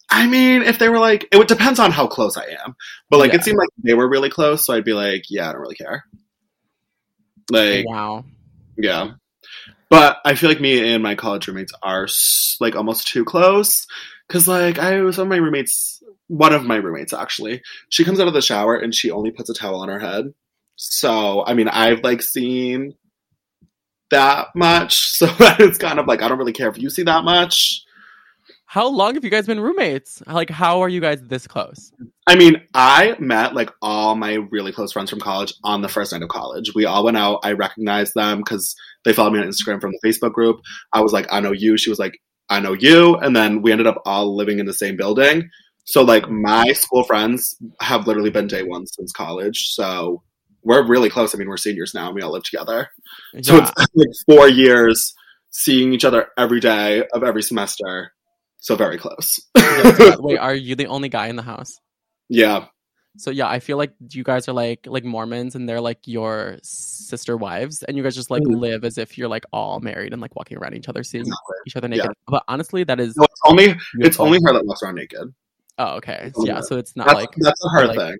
[0.09, 2.75] I mean, if they were like, it depends on how close I am.
[3.09, 3.37] But like, Yeah.
[3.39, 5.75] it seemed like they were really close, so I'd be like, yeah, I don't really
[5.75, 6.03] care.
[7.49, 8.25] Like, wow.
[8.77, 9.11] yeah.
[9.89, 12.07] But I feel like me and my college roommates are
[12.59, 13.85] like almost too close.
[14.29, 18.29] Cause like I was of my roommates, one of my roommates actually, she comes out
[18.29, 20.33] of the shower and she only puts a towel on her head.
[20.77, 22.95] So I mean, I've like seen
[24.11, 25.09] that much.
[25.21, 25.27] So
[25.59, 27.83] it's kind of like I don't really care if you see that much.
[28.65, 30.23] How long have you guys been roommates?
[30.25, 31.91] Like, how are you guys this close?
[32.25, 36.11] I mean, I met like all my really close friends from college on the first
[36.11, 36.73] night of college.
[36.73, 37.41] We all went out.
[37.43, 40.61] I recognized them because they followed me on Instagram from the Facebook group.
[40.93, 41.77] I was like, I know you.
[41.77, 42.17] She was like,
[42.49, 43.15] I know you.
[43.17, 45.49] And then we ended up all living in the same building.
[45.83, 49.73] So like my school friends have literally been day one since college.
[49.73, 50.23] So
[50.63, 51.33] we're really close.
[51.33, 52.89] I mean, we're seniors now and we all live together.
[53.33, 53.41] Yeah.
[53.43, 53.71] So Yeah.
[53.77, 55.13] it's like four years
[55.49, 58.13] seeing each other every day of every semester.
[58.59, 59.39] So very close.
[59.57, 61.79] Yeah, Wait, are you the only guy in the house?
[62.29, 62.65] yeah.
[63.17, 66.57] So yeah, I feel like you guys are like like Mormons and they're like your
[66.63, 68.57] sister wives and you guys just like Mhm.
[68.61, 71.55] live as if you're like all married and like walking around each other seeing Exactly.
[71.67, 72.03] each other Yeah.
[72.03, 72.11] naked.
[72.29, 75.27] But honestly, that is No, it's only it's only her that walks around naked.
[75.77, 76.31] Oh, okay.
[76.45, 78.17] yeah, so it's not That's, like that's a her like- thing.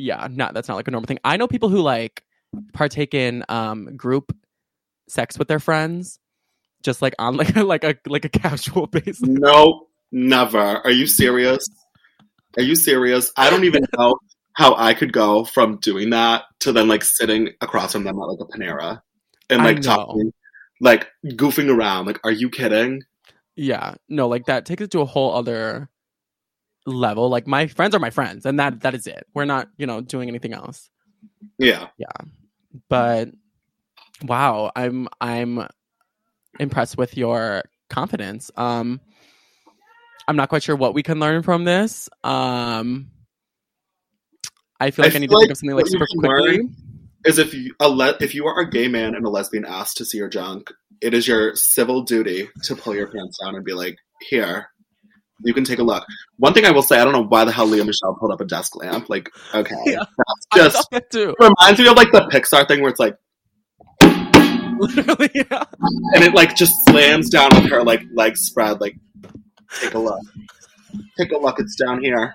[0.00, 1.20] Yeah, not that's not like a normal thing.
[1.24, 2.24] I know people who like
[2.72, 4.36] partake in um group
[5.08, 6.18] sex with their friends
[6.82, 9.22] just like on like a like a like a casual basis.
[9.22, 10.58] No, never.
[10.58, 11.68] Are you serious?
[12.56, 13.32] Are you serious?
[13.36, 14.16] I don't even know
[14.54, 18.26] how I could go from doing that to then like sitting across from them at
[18.26, 19.00] like a Panera
[19.48, 20.32] and like talking,
[20.80, 22.06] like goofing around.
[22.06, 23.02] Like, are you kidding?
[23.56, 23.94] Yeah.
[24.08, 25.88] No, like that takes it to a whole other
[26.86, 27.28] level.
[27.28, 29.26] Like my friends are my friends and that that is it.
[29.34, 30.90] We're not, you know, doing anything else.
[31.58, 31.88] Yeah.
[31.98, 32.06] Yeah.
[32.88, 33.30] But
[34.22, 35.66] wow, I'm I'm
[36.58, 38.50] impressed with your confidence.
[38.56, 39.00] Um
[40.28, 42.08] I'm not quite sure what we can learn from this.
[42.24, 43.10] Um
[44.78, 46.60] I feel like I, need feel to think like of something like super quickly.
[47.26, 49.98] Is if you a le- if you are a gay man and a lesbian asked
[49.98, 53.62] to see your junk, it is your civil duty to pull your pants down and
[53.62, 53.98] be like,
[54.30, 54.70] "Here,
[55.44, 56.04] you can take a look."
[56.38, 58.40] One thing I will say, I don't know why the hell Lea Michele pulled up
[58.40, 59.08] a desk lamp.
[59.08, 60.04] Like, okay, Yeah.
[60.54, 61.34] that's just that too.
[61.38, 63.16] reminds me of like the Pixar thing where it's like,
[64.80, 65.64] Literally, yeah.
[66.14, 68.80] and it like just slams down with her like legs spread.
[68.80, 68.96] Like,
[69.80, 70.20] take a look,
[71.18, 71.60] take a look.
[71.60, 72.34] It's down here.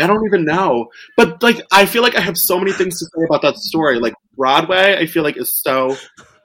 [0.00, 3.04] I don't even know, but like I feel like I have so many things to
[3.06, 3.98] say about that story.
[4.00, 5.96] Like Broadway, I feel like is so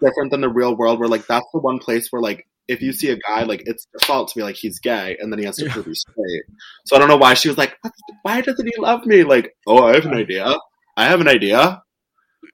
[0.02, 1.00] different than the real world.
[1.00, 3.88] Where like that's the one place where like if you see a guy, like it's
[3.97, 5.73] default to be like he's gay, and then he has to Yeah.
[5.73, 6.43] prove he's straight.
[6.86, 7.78] So I don't know why she was like,
[8.23, 9.23] why doesn't he love me?
[9.23, 10.56] Like, oh, I have an idea.
[10.97, 11.82] I have an idea.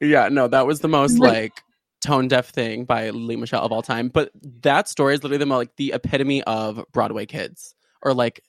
[0.02, 1.62] Yeah, no, that was the most Like- like
[2.02, 4.08] tone deaf thing by Lee Michelle of all time.
[4.08, 8.42] But that story is literally the mo- like the epitome of Broadway kids or like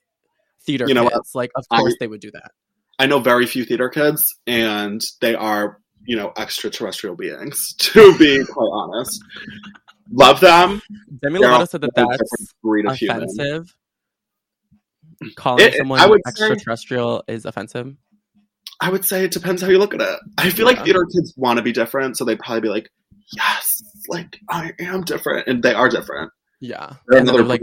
[0.65, 1.15] theater You know what?
[1.35, 2.53] Like, of I- course they would do that.
[3.01, 7.75] I know very few theater kids, and they are, you know, extraterrestrial beings.
[7.79, 9.21] To be quite honest,
[10.11, 10.83] love them.
[11.23, 13.17] Demi Lovato said that that's different breed of human.
[13.25, 13.77] offensive.
[15.37, 17.97] Calling It- someone I would say- extraterrestrial is offensive.
[18.81, 20.19] I would say it depends how you look at it.
[20.39, 22.91] I feel like theater kids want to be different, so they'd probably be like,
[23.37, 26.33] "Yes, like I am different," and they are different.
[26.61, 27.63] Yeah, They're and another they like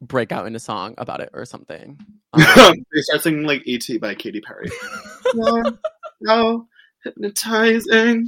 [0.00, 1.98] break out into song about it or something.
[2.34, 4.68] Um, they start singing like "E.T." by Katy Perry.
[5.34, 5.78] no,
[6.22, 6.66] no,
[7.04, 8.26] hypnotizing.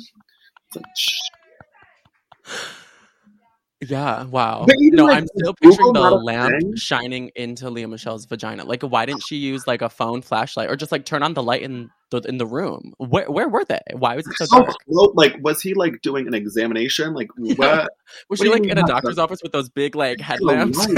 [0.69, 1.19] It's like, shh.
[3.89, 4.67] Yeah, wow.
[4.81, 6.77] Even, No, like, I'm still picturing the lamp thing?
[6.77, 8.65] shining into Lea Michele's vagina.
[8.65, 11.43] Like, why didn't she use like a phone flashlight or just like turn on the
[11.43, 12.95] light in the in the room?
[12.99, 13.81] Where where were they?
[13.93, 14.75] Why was it so So dark?
[14.89, 15.13] close.
[15.15, 17.15] Like, was he like doing an examination?
[17.15, 17.59] Like, what?
[17.59, 17.89] Was
[18.29, 20.87] What she like in a doctor's office with those big like headlamps?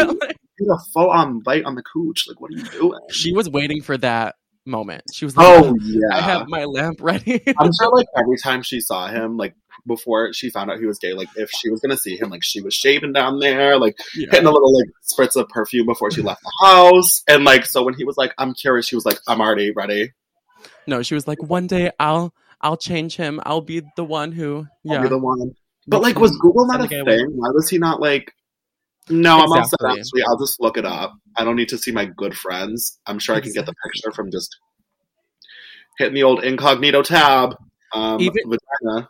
[0.59, 2.25] You a full on light on the cooch.
[2.27, 2.99] Like, what are you doing?
[3.11, 5.05] she was waiting for that moment.
[5.13, 6.09] She was like, Oh yeah.
[6.13, 7.43] I have my lamp ready.
[7.59, 9.55] I'm sure like every time she saw him, like
[9.87, 12.43] before she found out he was gay, like if she was gonna see him, like
[12.43, 14.29] she was shaving down there, like Yeah.
[14.31, 17.23] hitting a little like spritz of perfume before she left the house.
[17.29, 20.13] And like so when he was like, I'm curious, she was like, I'm already ready.
[20.87, 23.41] No, she was like, one day I'll I'll change him.
[23.45, 25.03] I'll be the one who I'll yeah.
[25.03, 25.53] be the one.
[25.87, 27.31] But like was Google not a Send the gay thing?
[27.37, 28.33] Why was he not like
[29.11, 30.01] no, I'm all set Exactly.
[30.01, 30.23] actually.
[30.25, 31.15] I'll just look it up.
[31.37, 32.99] I don't need to see my good friends.
[33.07, 34.57] I'm sure I can get the picture from just
[35.99, 37.55] hitting the old incognito tab.
[37.95, 38.43] Um, Even-
[38.83, 39.09] vagina.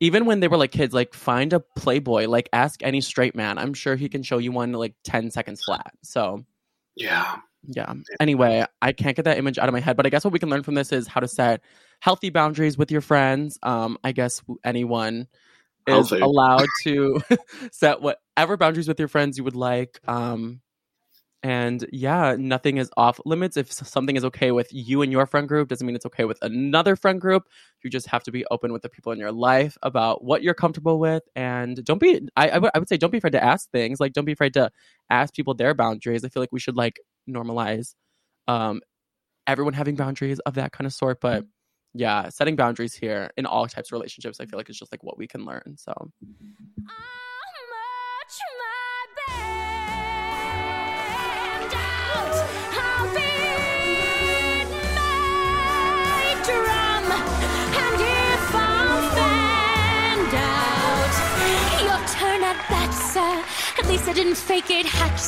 [0.00, 3.58] even when they were like kids, like find a playboy, like ask any straight man.
[3.58, 5.92] I'm sure he can show you one like 10 seconds flat.
[6.02, 6.44] So
[6.96, 7.36] Yeah.
[7.66, 7.92] yeah.
[8.20, 10.38] Anyway, I can't get that image out of my head, but I guess what we
[10.38, 11.60] can learn from this is how to set
[12.00, 13.58] healthy boundaries with your friends.
[13.62, 15.26] Um, I guess anyone
[15.88, 16.20] is Healthy.
[16.20, 17.20] allowed to
[17.72, 19.98] set whatever boundaries with your friends you would like.
[20.06, 20.60] Um,
[21.42, 23.56] and yeah, nothing is off limits.
[23.56, 26.38] If something is okay with you and your friend group, doesn't mean it's okay with
[26.42, 27.44] another friend group.
[27.84, 30.54] You just have to be open with the people in your life about what you're
[30.54, 32.28] comfortable with, and don't be.
[32.36, 34.00] I I would would say don't be afraid to ask things.
[34.00, 34.70] Like don't be afraid to
[35.10, 36.24] ask people their boundaries.
[36.24, 36.98] I feel like we should like
[37.30, 37.94] normalize,
[38.48, 38.80] um,
[39.46, 41.20] everyone having boundaries of that kind of sort.
[41.20, 41.44] But
[41.94, 45.02] yeah, setting boundaries here in all types of relationships, I feel like is just like
[45.02, 45.74] what we can learn.
[45.76, 45.92] So
[53.00, 53.27] I'll
[63.88, 65.18] least I didn't fake it, hatch.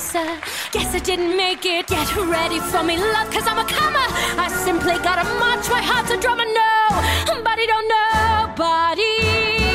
[0.73, 1.87] Guess I didn't make it.
[1.87, 4.09] Get ready for me, love, cause I'm a comer.
[4.39, 6.45] I simply gotta march, my heart's a drummer.
[6.45, 9.70] No, body don't know, body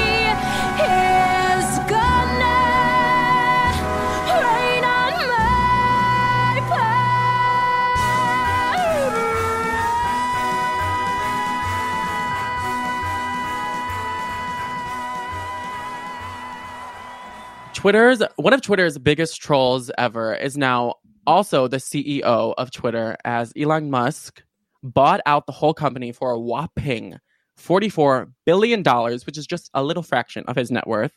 [17.85, 20.95] Twitter's one of Twitter's biggest trolls ever is now
[21.27, 24.41] also the CEO of Twitter, as Elon Musk
[24.81, 27.19] bought out the whole company for a whopping
[27.59, 31.11] $44 billion, which is just a little fraction of his net worth.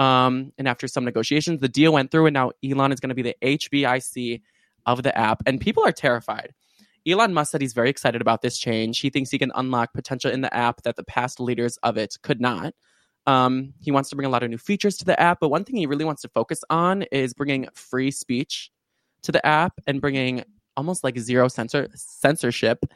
[0.00, 3.14] Um, and after some negotiations, the deal went through, and now Elon is going to
[3.14, 4.42] be the HBIC
[4.86, 5.44] of the app.
[5.46, 6.52] And people are terrified.
[7.06, 8.98] Elon Musk said he's very excited about this change.
[8.98, 12.16] He thinks he can unlock potential in the app that the past leaders of it
[12.24, 12.74] could not.
[13.28, 15.62] Um, he wants to bring a lot of new features to the app, but one
[15.62, 18.70] thing he really wants to focus on is bringing free speech
[19.22, 20.44] to the app and bringing
[20.78, 22.86] almost like zero censor censorship.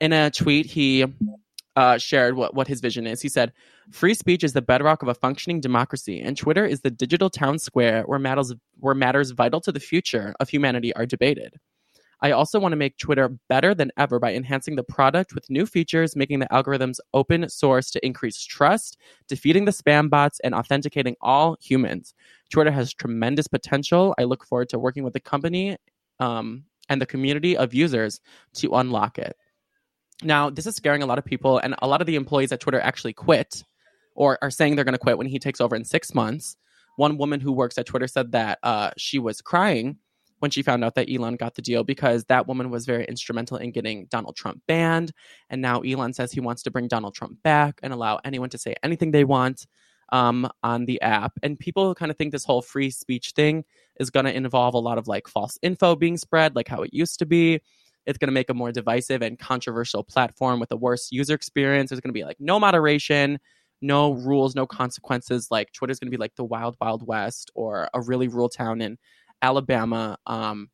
[0.00, 1.04] In a tweet, he
[1.74, 3.20] uh, shared what, what his vision is.
[3.20, 3.52] He said,
[3.90, 7.58] Free speech is the bedrock of a functioning democracy, and Twitter is the digital town
[7.58, 11.56] square where matters, where matters vital to the future of humanity are debated.
[12.24, 15.66] I also want to make Twitter better than ever by enhancing the product with new
[15.66, 18.96] features, making the algorithms open source to increase trust,
[19.28, 22.14] defeating the spam bots, and authenticating all humans.
[22.48, 24.14] Twitter has tremendous potential.
[24.18, 25.76] I look forward to working with the company
[26.18, 28.22] um, and the community of users
[28.54, 29.36] to unlock it.
[30.22, 32.60] Now, this is scaring a lot of people, and a lot of the employees at
[32.60, 33.64] Twitter actually quit
[34.14, 36.56] or are saying they're going to quit when he takes over in six months.
[36.96, 39.98] One woman who works at Twitter said that uh, she was crying
[40.40, 43.56] when she found out that Elon got the deal because that woman was very instrumental
[43.56, 45.12] in getting Donald Trump banned.
[45.50, 48.58] And now Elon says he wants to bring Donald Trump back and allow anyone to
[48.58, 49.66] say anything they want
[50.12, 51.32] um, on the app.
[51.42, 53.64] And people kind of think this whole free speech thing
[54.00, 56.92] is going to involve a lot of like false info being spread, like how it
[56.92, 57.60] used to be.
[58.06, 61.90] It's going to make a more divisive and controversial platform with a worse user experience.
[61.90, 63.38] There's going to be like no moderation,
[63.80, 65.48] no rules, no consequences.
[65.50, 68.82] Like Twitter's going to be like the wild, wild west or a really rural town
[68.82, 68.98] in
[69.44, 70.18] Alabama.
[70.26, 70.70] Um,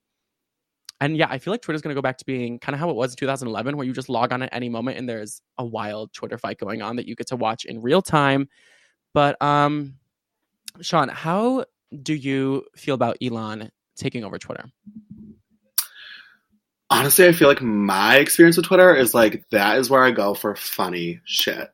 [1.01, 2.89] and yeah, I feel like Twitter's going to go back to being kind of how
[2.91, 5.65] it was in 2011, where you just log on at any moment and there's a
[5.65, 8.49] wild Twitter fight going on that you get to watch in real time.
[9.13, 9.95] But um,
[10.81, 11.65] Sean, how
[12.03, 14.65] do you feel about Elon taking over Twitter?
[16.91, 20.35] Honestly, I feel like my experience with Twitter is like that is where I go
[20.35, 21.71] for funny shit.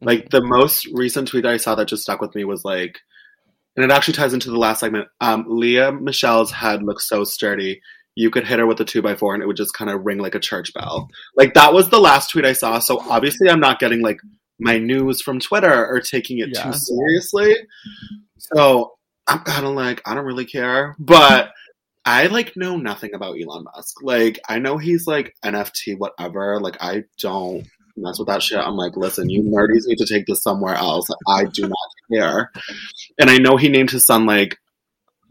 [0.00, 3.00] Like the most recent tweet that I saw that just stuck with me was like,
[3.76, 5.08] and it actually ties into the last segment.
[5.20, 7.80] Um, Lea Michele's head looks so sturdy.
[8.16, 10.04] You could hit her with a two by four and it would just kind of
[10.04, 11.08] ring like a church bell.
[11.36, 12.78] Like that was the last tweet I saw.
[12.80, 14.18] So obviously I'm not getting like
[14.58, 16.64] my news from Twitter or taking it Yeah.
[16.64, 17.56] too seriously.
[18.38, 18.92] So
[19.26, 20.96] I'm kind of like, I don't really care.
[20.98, 21.52] But
[22.04, 23.96] I like know nothing about Elon Musk.
[24.02, 26.58] Like I know he's like NFT whatever.
[26.60, 27.66] Like I don't
[28.00, 28.58] mess with that shit.
[28.58, 31.08] I'm like, listen, you nerdies need to take this somewhere else.
[31.28, 31.78] I do not
[32.12, 32.50] care.
[33.18, 34.56] And I know he named his son like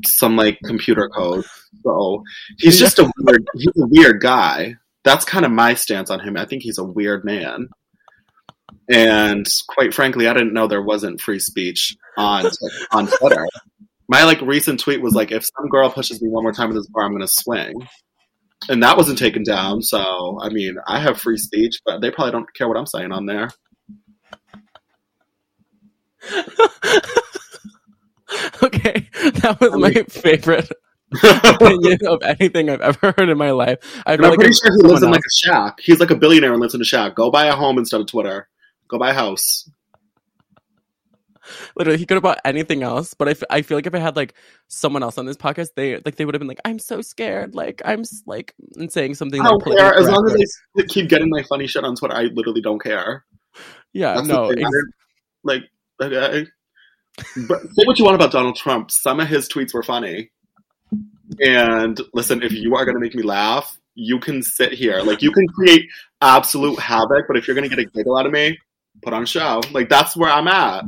[0.06, 1.46] some like computer code.
[1.84, 2.24] So
[2.58, 4.76] he's just a weird he's a weird guy.
[5.04, 6.38] That's kind of my stance on him.
[6.38, 7.70] I think he's a weird man.
[8.90, 12.50] And quite frankly, I didn't know there wasn't free speech on
[12.92, 13.46] on Twitter.
[14.08, 16.76] My like recent tweet was like, if some girl pushes me one more time in
[16.76, 17.88] this bar, I'm gonna swing.
[18.68, 19.82] And that wasn't taken down.
[19.82, 23.12] So I mean, I have free speech, but they probably don't care what I'm saying
[23.12, 23.50] on there.
[28.64, 30.70] okay, that was my favorite
[31.24, 33.80] opinion of anything I've ever heard in my life.
[34.06, 35.80] I I'm like pretty sure he lives in like a shack.
[35.82, 37.16] He's like a billionaire and lives in a shack.
[37.16, 38.48] Go buy a home instead of Twitter.
[38.88, 39.70] Go buy a house.
[41.76, 44.00] literally he could have bought anything else but I, f- I feel like if i
[44.00, 44.34] had like
[44.68, 47.56] someone else on this podcast they like they would have been like i'm so scared
[47.56, 49.96] like i'm like and saying something I like don't care.
[49.96, 53.26] As long as they keep getting my funny shit on Twitter, I literally don't care.
[53.94, 54.62] yeah That's no ex-
[55.44, 55.64] like,
[56.02, 56.48] okay.
[57.48, 58.92] But say what you want about Donald Trump.
[58.92, 60.32] Some of his tweets were funny.
[61.40, 65.02] And listen, if you are going to make me laugh, you can sit here.
[65.02, 65.86] Like, you can create
[66.22, 68.58] absolute havoc, but if you're going to get a giggle out of me,
[69.02, 69.62] put on a show.
[69.72, 70.86] Like, that's where I'm at.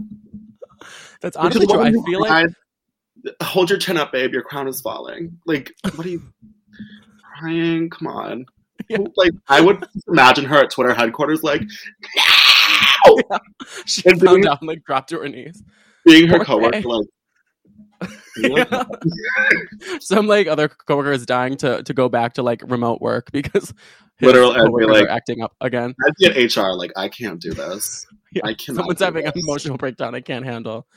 [1.21, 1.81] That's honestly true.
[1.81, 2.47] I feel like
[3.43, 4.31] Hold your chin up, babe.
[4.33, 5.37] Your crown is falling.
[5.45, 6.23] Like, what are you
[7.39, 7.89] crying?
[7.89, 8.45] Come on.
[8.89, 8.97] Yeah.
[9.15, 11.61] Like, I would imagine her at Twitter headquarters, like,
[13.05, 13.17] no!
[13.85, 15.61] she And doing- out and like dropped to her knees.
[16.03, 17.07] being her Poor coworker, like,
[18.37, 18.83] Yeah.
[19.99, 23.71] Some like other coworker is dying to to go back to like remote work because
[24.21, 25.93] Literal, I'd be like- acting up again.
[26.05, 28.05] I'd be at HR, like, I can't do this.
[28.33, 28.43] Yeah.
[28.45, 28.77] I cannot.
[28.77, 30.15] Someone's having an emotional breakdown.
[30.15, 30.87] I can't handle.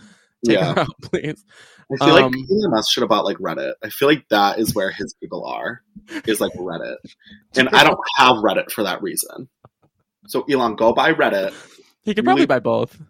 [0.47, 0.75] Take Yeah.
[0.77, 1.45] out, please.
[1.93, 3.73] I feel like Um, Elon Musk should have bought like Reddit.
[3.83, 5.83] I feel like that is where his people are,
[6.27, 6.95] is like Reddit.
[7.57, 9.49] And I don't have Reddit for that reason.
[10.29, 11.53] So Elon, go buy Reddit.
[12.05, 13.01] He could probably Really- buy both.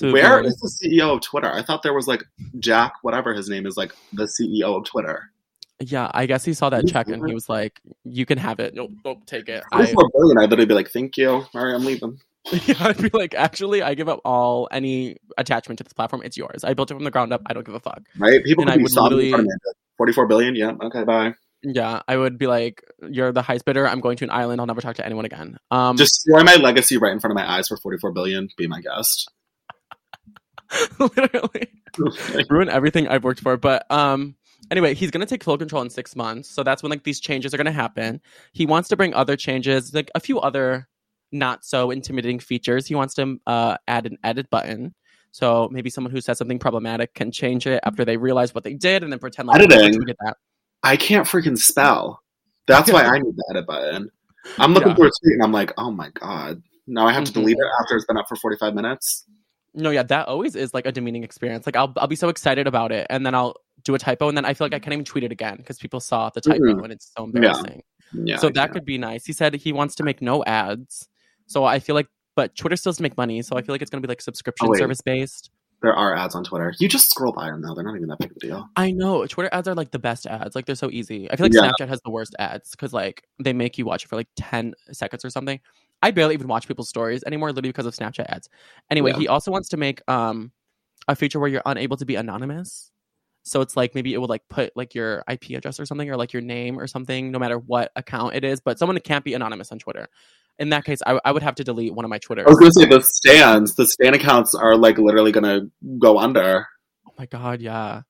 [0.00, 1.50] Where is the CEO of Twitter?
[1.52, 2.22] I thought there was like
[2.60, 5.32] Jack, whatever his name is, like the CEO of Twitter.
[5.80, 8.74] Yeah, I guess he saw that check and he was like, "You can have it.
[8.74, 10.38] Nope, nope, take it." I, billion.
[10.38, 11.28] I'd literally be like, "Thank you.
[11.30, 12.18] All right, I'm leaving."
[12.66, 16.22] yeah, I'd be like, "Actually, I give up all any attachment to this platform.
[16.24, 16.64] It's yours.
[16.64, 17.42] I built it from the ground up.
[17.46, 18.42] I don't give a fuck." Right?
[18.42, 19.52] People And I be would literally- front of me.
[19.98, 20.54] Forty-four billion.
[20.54, 20.72] Yeah.
[20.82, 21.04] Okay.
[21.04, 21.34] Bye.
[21.62, 23.86] Yeah, I would be like, "You're the highest bidder.
[23.86, 24.60] I'm going to an island.
[24.60, 27.50] I'll never talk to anyone again." Um, Destroy my legacy right in front of my
[27.50, 28.48] eyes for forty-four billion.
[28.56, 29.30] Be my guest.
[30.98, 31.68] literally
[32.50, 33.56] ruin everything I've worked for.
[33.56, 34.36] But um,
[34.70, 37.52] anyway, he's gonna take full control in six months, so that's when like these changes
[37.54, 38.20] are gonna happen.
[38.52, 40.88] He wants to bring other changes, like a few other
[41.32, 42.86] not so intimidating features.
[42.86, 44.94] He wants to uh, add an edit button.
[45.32, 48.74] So maybe someone who says something problematic can change it after they realize what they
[48.74, 49.94] did and then pretend like Editing.
[49.96, 50.36] "Oh, we did that.
[50.82, 52.22] I can't freaking spell.
[52.66, 54.08] That's why I need the edit button.
[54.58, 54.94] I'm looking Yeah.
[54.94, 56.62] through a tweet and I'm like, oh my god.
[56.86, 57.34] Now I have to Mhm.
[57.34, 59.24] delete it after it's been up for 45 minutes.
[59.74, 61.66] No, yeah, that always is like a demeaning experience.
[61.66, 64.36] Like I'll I'll be so excited about it, and then I'll do a typo, and
[64.36, 66.58] then I feel like I can't even tweet it again because people saw the typo,
[66.74, 66.84] Mhm.
[66.84, 67.82] and it's so embarrassing.
[68.12, 68.36] Yeah.
[68.36, 69.24] so I that could be nice.
[69.24, 71.08] He said he wants to make no ads.
[71.46, 73.42] So I feel like, but Twitter still has to make money.
[73.42, 75.50] So I feel like it's going to be like subscription Oh, service based.
[75.82, 76.72] there are ads on Twitter.
[76.78, 77.74] You just scroll by them now.
[77.74, 78.68] They're not even that big of a deal.
[78.76, 80.54] I know Twitter ads are like the best ads.
[80.54, 81.30] Like they're so easy.
[81.30, 81.62] I feel like Yeah.
[81.70, 84.74] Snapchat has the worst ads because like they make you watch it for like 10
[84.92, 85.60] seconds or something.
[86.02, 88.48] I barely even watch people's stories anymore, literally because of Snapchat ads.
[88.90, 89.18] Anyway, Yeah.
[89.18, 90.52] he also wants to make um
[91.08, 92.90] a feature where you're unable to be anonymous.
[93.46, 96.16] So it's like maybe it would like put like your IP address or something or
[96.16, 98.60] like your name or something, no matter what account it is.
[98.60, 100.08] But someone can't be anonymous on Twitter.
[100.58, 102.42] In that case, I, I would have to delete one of my Twitter.
[102.44, 105.60] I was gonna say the stands, the stand accounts are like literally gonna
[105.98, 106.66] go under.
[107.06, 108.02] Oh my god, yeah.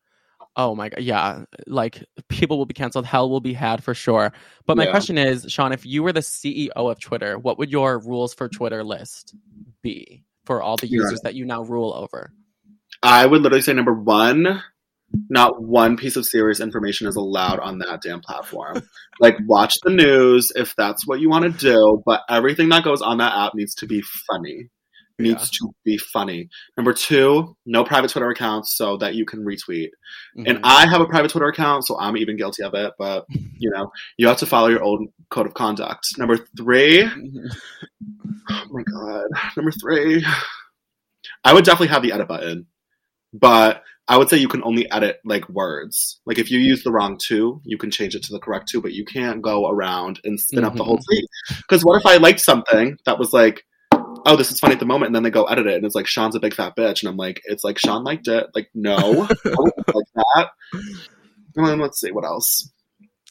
[0.57, 1.45] Oh my god, yeah.
[1.67, 4.33] Like people will be canceled, hell will be had for sure.
[4.65, 4.91] But my Yeah.
[4.91, 8.49] question is, Sean, if you were the CEO of Twitter, what would your rules for
[8.49, 9.35] Twitter list
[9.83, 11.03] be for all the Yeah.
[11.03, 12.33] users that you now rule over?
[13.03, 14.63] I would literally say number one,
[15.29, 18.83] not one piece of serious information is allowed on that damn platform.
[19.21, 23.01] like watch the news if that's what you want to do, but everything that goes
[23.01, 24.69] on that app needs to be funny.
[25.19, 26.51] Needs to be funny.
[26.77, 29.89] Number two, no private Twitter accounts so that you can retweet.
[30.37, 30.61] And Mhm.
[30.63, 32.93] I have a private Twitter account, so I'm even guilty of it.
[32.99, 33.25] But
[33.59, 36.05] you know, you have to follow your own code of conduct.
[36.19, 37.57] Number three, Mhm.
[38.51, 39.25] oh my god,
[39.57, 40.23] number three,
[41.45, 42.67] I would definitely have the edit button,
[43.33, 46.21] but I would say you can only edit like words.
[46.27, 48.81] Like if you use the wrong two, you can change it to the correct two,
[48.81, 51.25] but you can't go around and spin up the whole tweet.
[51.57, 54.87] Because what if I liked something that was like, oh, this is funny at the
[54.87, 57.03] moment, and then they go edit it, and it's like Sean's a big fat bitch,
[57.03, 58.47] and I'm like, it's like Sean liked it.
[58.55, 58.97] Like no,
[59.45, 60.51] like that.
[61.57, 62.71] And then let's see what else.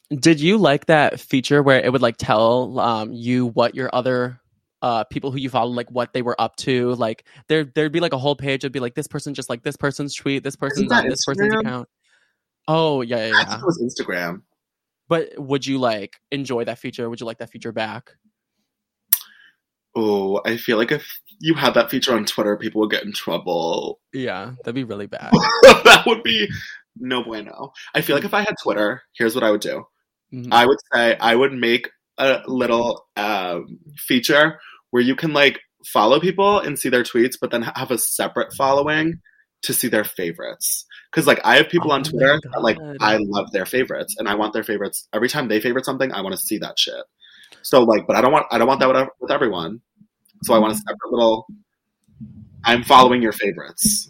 [0.09, 4.39] Did you like that feature where it would like tell um, you what your other
[4.85, 6.93] uh, people who you follow like what they were up to?
[6.93, 8.63] Like there there'd be like a whole page.
[8.63, 11.55] It'd be like this person just like this person's tweet, this person's on this person's
[11.55, 11.89] account.
[12.67, 13.45] Oh yeah, yeah, I yeah.
[13.45, 14.43] think it was Instagram.
[15.07, 17.09] But would you like enjoy that feature?
[17.09, 18.11] Would you like that feature back?
[19.95, 23.11] Oh, I feel like if you had that feature on Twitter, people would get in
[23.11, 23.99] trouble.
[24.13, 25.31] Yeah, that'd be really bad.
[25.63, 26.47] that would be
[26.95, 27.71] no bueno.
[27.95, 29.85] I feel like if I had Twitter, here's what I would do.
[30.31, 30.49] Mhm.
[30.51, 34.59] I would say I would make a little um, feature
[34.95, 38.53] where you can like follow people and see their tweets, but then have a separate
[38.53, 39.19] following
[39.61, 40.85] to see their favorites.
[41.11, 44.15] Because like I have people Oh on my Twitter that like I love their favorites,
[44.17, 46.13] and I want their favorites every time they favorite something.
[46.13, 47.03] I want to see that shit.
[47.61, 49.81] So like, but I don't want I don't want that with, with everyone.
[50.43, 50.87] So I want a mm-hmm.
[50.87, 51.45] separate little.
[52.63, 54.09] I'm following your favorites.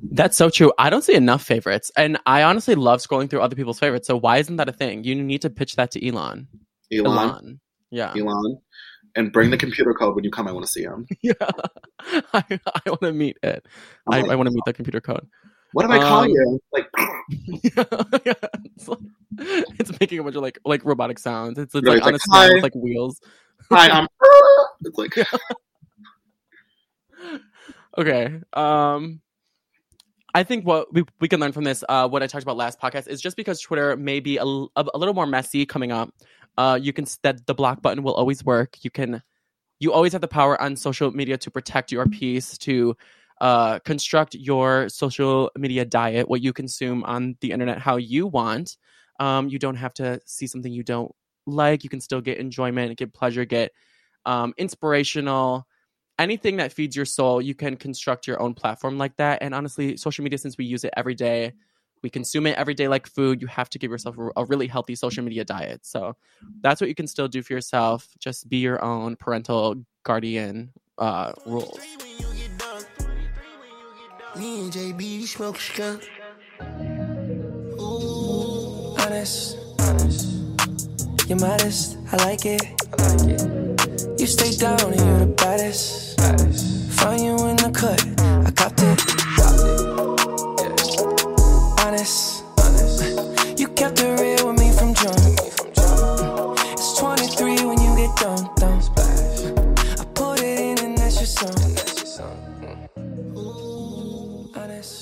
[0.00, 0.72] That's so true.
[0.78, 4.06] I don't see enough favorites, and I honestly love scrolling through other people's favorites.
[4.06, 5.04] So why isn't that a thing?
[5.04, 6.48] You need to pitch that to Elon.
[6.90, 7.60] Elon,
[7.90, 8.14] Yeah.
[8.16, 8.62] Elon,
[9.18, 10.48] and bring the computer code when you come.
[10.48, 11.06] I want to see him.
[11.22, 11.34] Yeah.
[12.32, 13.66] I, I want to meet it.
[14.10, 15.26] I, I want to meet the computer code.
[15.72, 16.60] What do I call Um, you?
[16.72, 16.86] Like,
[17.28, 18.98] it's, like,
[19.78, 21.58] it's making a bunch of like like robotic sounds.
[21.58, 23.20] It's, it's like on a stand with like wheels.
[23.70, 24.06] hi, I'm.
[24.82, 25.12] It's like,
[27.98, 28.40] Okay.
[28.54, 29.20] Um
[30.34, 32.78] I think what we, we can learn from this, uh, what I talked about last
[32.80, 36.10] podcast, is just because Twitter may be a a little more messy coming up,
[36.58, 38.76] uh, you can that the block button will always work.
[38.82, 39.22] You can,
[39.80, 42.96] you always have the power on social media to protect your peace, to
[43.40, 48.76] uh, construct your social media diet, what you consume on the internet, how you want.
[49.20, 51.12] Um, you don't have to see something you don't
[51.46, 51.84] like.
[51.84, 53.72] You can still get enjoyment, get pleasure, get
[54.26, 55.66] um, inspirational
[56.18, 59.38] anything that feeds your soul, you can construct your own platform like that.
[59.40, 61.52] And honestly, social media, since we use it every day,
[62.02, 63.40] we consume it every day like food.
[63.40, 65.84] You have to give yourself a, really healthy social media diet.
[65.84, 66.16] So
[66.60, 68.08] that's what you can still do for yourself.
[68.18, 71.78] Just be your own parental guardian uh, rules.
[74.36, 76.08] Me and JB smoke skunk.
[77.80, 80.28] Ooh, honest, honest.
[81.28, 82.62] You're modest, I like it.
[82.98, 84.20] I like it.
[84.20, 86.18] You stay down and you're the baddest.
[86.98, 88.17] Find you in the cut,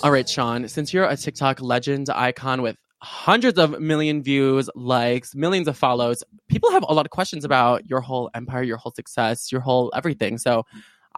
[0.06, 5.34] All right, Sean, since you're a TikTok legend icon with hundreds of million views, likes,
[5.34, 8.92] millions of follows, people have a lot of questions about your whole empire, your whole
[8.94, 10.38] success, your whole everything.
[10.38, 10.62] So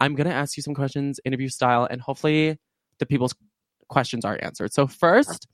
[0.01, 2.57] I'm going to ask you some questions, interview style, and hopefully
[2.99, 3.35] the people's
[3.91, 4.73] questions are answered.
[4.73, 5.47] So, first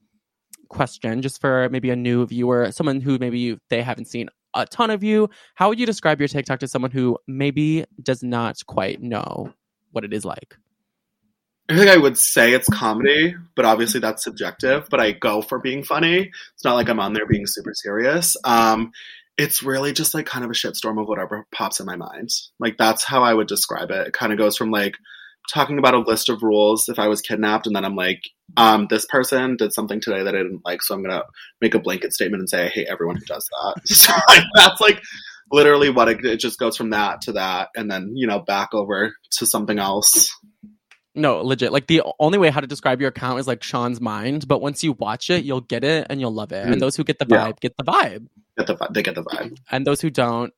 [0.68, 4.64] question, just for maybe a new viewer, someone who maybe you, they haven't seen a
[4.64, 8.64] ton of you, how would you describe your TikTok to someone who maybe does not
[8.68, 9.52] quite know
[9.90, 10.56] what it is like?
[11.68, 14.86] I think I would say it's comedy, but obviously that's subjective.
[14.90, 16.30] But I go for being funny.
[16.54, 18.36] It's not like I'm on there being super serious.
[18.44, 18.92] Um,
[19.38, 22.28] it's really just like kind of a shitstorm of whatever pops in my mind.
[22.60, 24.08] Like that's how I would describe it.
[24.08, 24.94] It kind of goes from like
[25.52, 28.22] talking about a list of rules if I was kidnapped, and then I'm like,
[28.56, 31.24] um, this person did something today that I didn't like, so I'm gonna
[31.60, 33.80] make a blanket statement and say I hate everyone who does that.
[33.88, 35.02] so like, that's like
[35.50, 38.72] literally what it, it just goes from that to that, and then you know back
[38.72, 40.30] over to something else.
[41.14, 41.72] No, legit.
[41.72, 44.82] Like the only way how to describe your account is like Sean's mind, but once
[44.82, 46.64] you watch it, you'll get it and you'll love it.
[46.66, 46.80] And Mm.
[46.80, 47.52] those who get the Yeah.
[47.52, 48.26] vibe get the vibe,
[48.58, 49.56] Get the vi- they get the vibe.
[49.70, 50.52] and those who don't,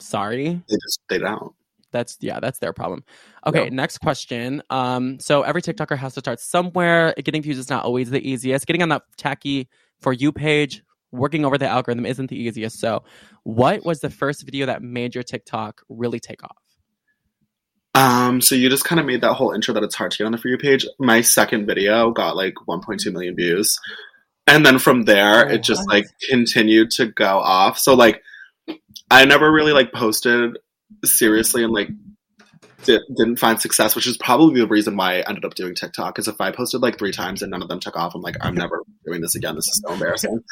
[0.00, 1.52] sorry, They just they don't.
[1.92, 3.04] that's yeah, that's their problem.
[3.46, 3.70] Okay, Yeah.
[3.70, 4.62] next question.
[4.70, 7.14] Um, so every TikToker has to start somewhere.
[7.22, 8.66] Getting views is not always the easiest.
[8.66, 9.68] Getting on that tacky
[10.00, 10.82] for you page,
[11.12, 12.80] working over the algorithm isn't the easiest.
[12.80, 13.04] So,
[13.44, 16.56] what was the first video that made your TikTok really take off?
[17.94, 20.24] Um, so you just kind of made that whole intro that it's hard to get
[20.24, 20.86] on the for you page.
[20.98, 23.78] My second video got like 1.2 million views,
[24.46, 27.78] and then from there Oh, it just like continued to go off.
[27.78, 28.22] So like,
[29.10, 30.58] I never really like posted
[31.04, 31.88] seriously and like
[32.84, 36.14] di- didn't find success, which is probably the reason why I ended up doing TikTok.
[36.14, 38.36] Because if I posted like three times and none of them took off, I'm like,
[38.40, 39.54] I'm never doing this again.
[39.54, 40.42] This is so embarrassing.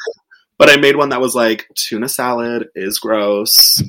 [0.57, 3.81] But I made one that was like tuna salad is gross.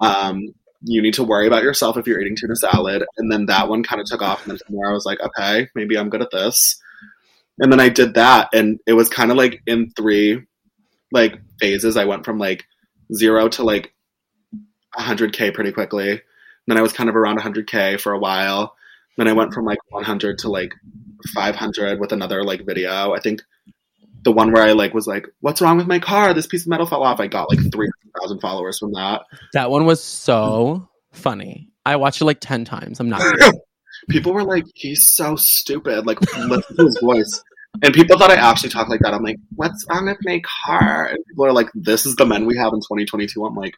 [0.00, 3.04] Um, you need to worry about yourself if you're eating tuna salad.
[3.18, 4.42] And then that one kind of took off.
[4.42, 6.80] And then from there, I was like, okay, maybe I'm good at this.
[7.58, 8.48] And then I did that.
[8.54, 10.42] And it was kind of like in three
[11.12, 11.96] like phases.
[11.96, 12.64] I went from like
[13.14, 13.92] zero to like
[14.96, 16.22] 100K pretty quickly.
[16.66, 18.74] Then I was kind of around 100K for a while.
[19.18, 20.72] Then I went from like 100 to like
[21.34, 23.12] 500 with another like video.
[23.12, 23.42] I think
[24.22, 26.34] the one where I like was like, "What's wrong with my car?
[26.34, 29.22] This piece of metal fell off." I got like 300,000 followers from that.
[29.52, 31.68] That one was so funny.
[31.86, 33.00] I watched it like ten times.
[33.00, 33.22] I'm not.
[34.10, 37.42] people were like, "He's so stupid." Like, listen to his voice.
[37.82, 39.14] And people thought I actually talked like that.
[39.14, 42.46] I'm like, "What's wrong with my car?" And people are like, "This is the men
[42.46, 43.74] we have in 2022." I'm like,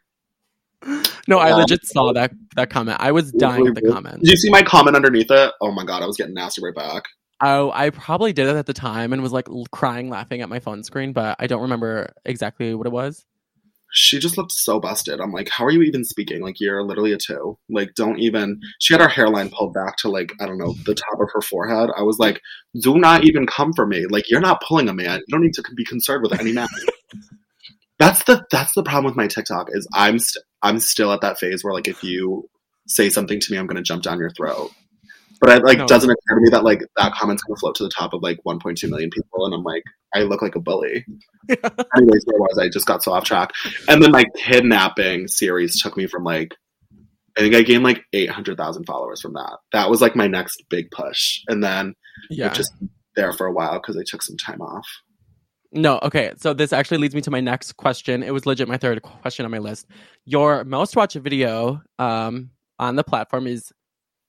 [1.28, 2.96] No, I Um, legit saw that that comment.
[3.00, 4.20] I was dying at the comments.
[4.20, 6.74] "Did you see my comment underneath it?" Oh my god, I was getting nasty right
[6.74, 7.04] back.
[7.44, 10.60] Oh, I probably did it at the time and was like crying, laughing at my
[10.60, 13.26] phone screen, but I don't remember exactly what it was.
[13.94, 15.20] She just looked so busted.
[15.20, 16.40] I'm like, "How are you even speaking?
[16.40, 17.58] Like, you're literally a two.
[17.68, 20.94] Like, don't even." She had her hairline pulled back to like I don't know the
[20.94, 21.90] top of her forehead.
[21.96, 22.40] I was like,
[22.80, 24.06] "Do not even come for me.
[24.06, 25.18] Like, you're not pulling a man.
[25.26, 26.68] You don't need to be concerned with any man."
[27.98, 31.38] that's the that's the problem with my TikTok is I'm st- I'm still at that
[31.38, 32.48] phase where like if you
[32.86, 34.70] say something to me, I'm gonna jump down your throat.
[35.42, 35.86] But it like No.
[35.86, 38.38] doesn't occur to me that like that comment's gonna float to the top of like
[38.46, 39.82] 1.2 million people, and I'm like,
[40.14, 41.04] I look like a bully.
[41.48, 42.68] Anyways, where was I?
[42.68, 43.50] Just got so off track.
[43.88, 46.54] And then my kidnapping series took me from like
[47.36, 49.56] I think I gained like 800,000 followers from that.
[49.72, 51.94] That was like my next big push, and then
[52.30, 52.52] Yeah.
[52.52, 52.72] just
[53.16, 54.86] there for a while because I took some time off.
[55.72, 56.34] No, okay.
[56.36, 58.22] So this actually leads me to my next question.
[58.22, 59.86] It was legit my third question on my list.
[60.24, 63.72] Your most watched video um, on the platform is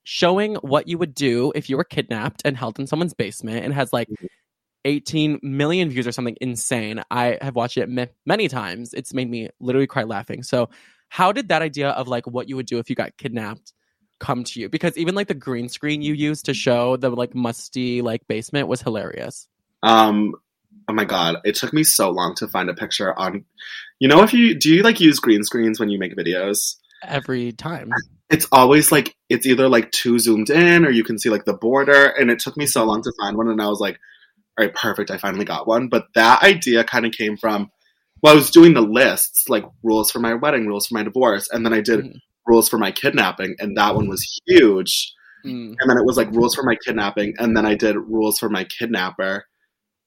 [0.04, 3.74] showing what you would do if you were kidnapped and held in someone's basement and
[3.74, 4.08] has like
[4.84, 7.02] 18 million views or something insane.
[7.10, 8.92] I have watched it ma- many times.
[8.92, 10.42] It's made me literally cry laughing.
[10.42, 10.70] So,
[11.08, 13.72] how did that idea of like what you would do if you got kidnapped
[14.20, 14.68] come to you?
[14.68, 18.68] Because even like the green screen you used to show the like musty like basement
[18.68, 19.48] was hilarious.
[19.82, 20.34] Um,
[20.88, 23.44] oh my god, it took me so long to find a picture on.
[24.00, 26.76] You know, if you do you like use green screens when you make videos?
[27.06, 27.90] Every time.
[28.30, 31.54] It's always like it's either like too zoomed in or you can see like the
[31.56, 33.98] border, and it took me so long to find one, and I was like,
[34.58, 35.88] all right, perfect, I finally got one.
[35.88, 37.70] But that idea kind of came from.
[38.22, 41.48] Well, I was doing the lists, like rules for my wedding, rules for my divorce,
[41.52, 42.14] and then I did Mhm.
[42.46, 45.12] rules for my kidnapping, and that one was huge.
[45.44, 45.74] Mm.
[45.78, 48.48] and then it was like rules for my kidnapping and then i did rules for
[48.48, 49.44] my kidnapper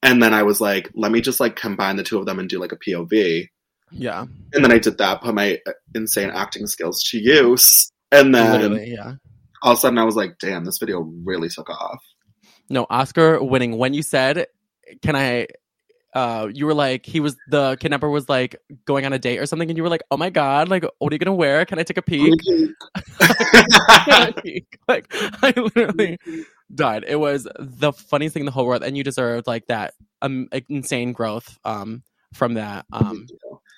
[0.02, 2.48] and then i was like let me just like combine the two of them and
[2.48, 3.46] do like a pov
[3.90, 4.26] Yeah.
[4.52, 8.52] and then i did that put my uh, insane acting skills to use and then
[8.60, 9.14] Literally, yeah.
[9.62, 12.02] all of a sudden i was like damn this video really took off
[12.70, 13.78] No, Oscar winning.
[13.78, 14.46] When you said,
[15.00, 15.46] "Can I?"
[16.14, 19.46] Uh, you were like, he was the kidnapper was like going on a date or
[19.46, 20.68] something, and you were like, "Oh my god!
[20.68, 21.64] Like, what are you gonna wear?
[21.64, 22.34] Can I take a peek?"
[23.20, 24.66] I peek?
[24.88, 25.06] like,
[25.42, 26.18] I literally
[26.74, 27.04] died.
[27.08, 30.48] It was the funniest thing in the whole world, and you deserved like that um
[30.68, 32.02] insane growth um
[32.34, 33.26] from that um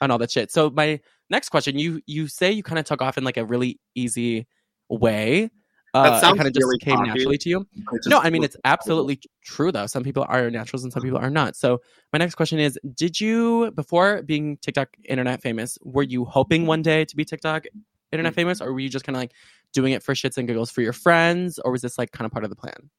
[0.00, 0.50] and all that shit.
[0.50, 3.44] So my next question, you you say you kind of took off in like a
[3.44, 4.46] really easy
[4.88, 5.50] way.
[5.92, 7.08] Uh, That it sounds kind of just really came cocky.
[7.08, 7.66] naturally to you.
[8.06, 9.86] No, I mean it's absolutely true though.
[9.86, 11.56] Some people are naturals and some people are not.
[11.56, 11.80] So
[12.12, 16.82] my next question is: Did you, before being TikTok internet famous, were you hoping one
[16.82, 17.64] day to be TikTok
[18.12, 19.32] internet famous, or were you just kind of like
[19.72, 22.32] doing it for shits and giggles for your friends, or was this like kind of
[22.32, 22.90] part of the plan?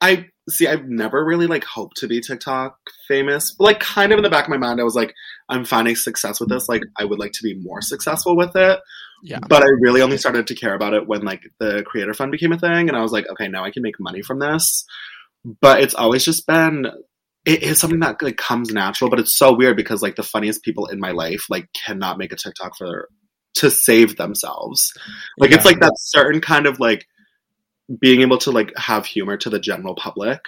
[0.00, 0.66] I see.
[0.66, 2.76] I've never really like hoped to be TikTok
[3.08, 5.12] famous, but like kind of in the back of my mind, I was like,
[5.48, 6.68] I'm finding success with this.
[6.68, 8.78] Like, I would like to be more successful with it.
[9.22, 9.40] Yeah.
[9.48, 12.52] But I really only started to care about it when like the creator fund became
[12.52, 14.84] a thing, and I was like, okay, now I can make money from this.
[15.60, 16.86] But it's always just been.
[17.44, 20.62] It is something that like comes natural, but it's so weird because like the funniest
[20.62, 23.08] people in my life like cannot make a TikTok for
[23.54, 24.92] to save themselves.
[25.38, 27.06] Like it's like that certain kind of like
[28.00, 30.40] being able to like have humor to the general public.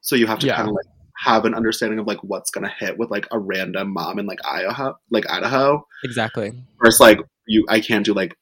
[0.00, 0.56] So you have to Yeah.
[0.56, 0.86] kind of like
[1.18, 4.38] have an understanding of like what's gonna hit with like a random mom in like
[4.44, 6.52] Idaho, like Idaho, Exactly.
[6.82, 7.64] versus like you.
[7.68, 8.36] I can't do like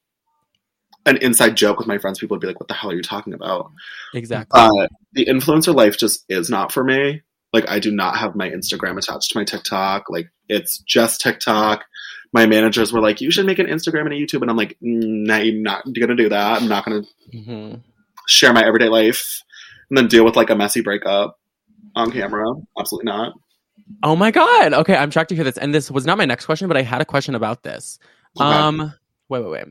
[1.07, 2.19] an inside joke with my friends.
[2.19, 3.71] People would be like, "What the hell are you talking about?"
[4.15, 4.61] Exactly.
[4.61, 7.23] Uh, the influencer life just is not for me.
[7.53, 10.05] Like I do not have my Instagram attached to my TikTok.
[10.09, 11.85] Like it's just TikTok.
[12.33, 14.77] My managers were like, "You should make an Instagram and a YouTube," and I'm like,
[14.81, 16.63] "Nah, I'm not gonna do that.
[16.63, 17.75] I'm not gonna hmm
[18.29, 19.43] share my everyday life
[19.91, 21.39] and then deal with like a messy breakup
[21.95, 22.47] on camera.
[22.79, 23.35] Absolutely not.
[24.03, 24.73] Oh my god.
[24.73, 25.59] Okay, I'm shocked to hear this.
[25.59, 27.99] And this was not my next question, but I had a question about this.
[28.41, 28.49] Okay.
[28.49, 28.95] Um,
[29.29, 29.65] wait, wait, wait.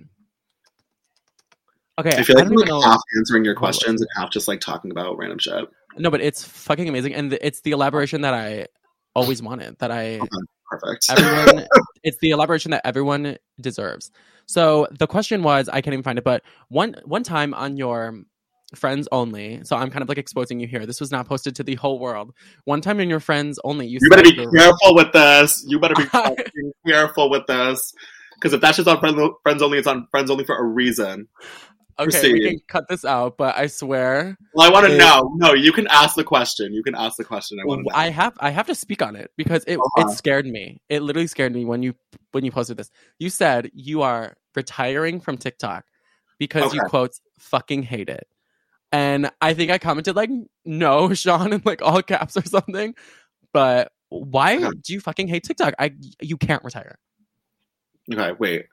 [2.00, 4.48] Okay, I feel like don't I'm like know- half answering your questions and half just
[4.48, 5.66] like talking about random shit.
[5.98, 8.68] No, but it's fucking amazing, and it's the elaboration that I
[9.14, 9.78] always wanted.
[9.80, 10.22] That I
[10.70, 11.06] Perfect.
[11.10, 11.68] everyone,
[12.04, 14.10] it's the elaboration that everyone deserves.
[14.46, 18.22] So the question was, I can't even find it, but one one time on your
[18.76, 19.62] friends only.
[19.64, 20.86] So I'm kind of like exposing you here.
[20.86, 22.34] This was not posted to the whole world.
[22.66, 25.64] One time in your friends only, you, you better be the- careful with this.
[25.68, 26.06] You better be
[26.88, 27.94] careful with this.
[28.36, 31.28] Because if that's just on friends, friends only, it's on friends only for a reason.
[32.00, 32.48] Okay, we proceed.
[32.50, 35.30] can cut this out, but I swear Well, I want to It- know.
[35.36, 36.74] No, you can ask the question.
[36.74, 37.60] You can ask the question.
[37.62, 37.96] I want to know.
[38.00, 40.08] I have I have to speak on it because it Uh-huh.
[40.08, 40.82] it scared me.
[40.90, 41.94] It literally scared me when you
[42.32, 42.90] when you posted this.
[43.20, 45.86] You said you are retiring from TikTok
[46.40, 46.90] because you Okay.
[46.90, 48.26] quotes fucking hate it.
[48.92, 50.30] And I think I commented like
[50.66, 52.96] no, Sean in like all caps or something.
[53.54, 55.74] But why do you fucking hate TikTok?
[55.80, 56.98] I you can't retire.
[58.12, 58.66] Okay, wait.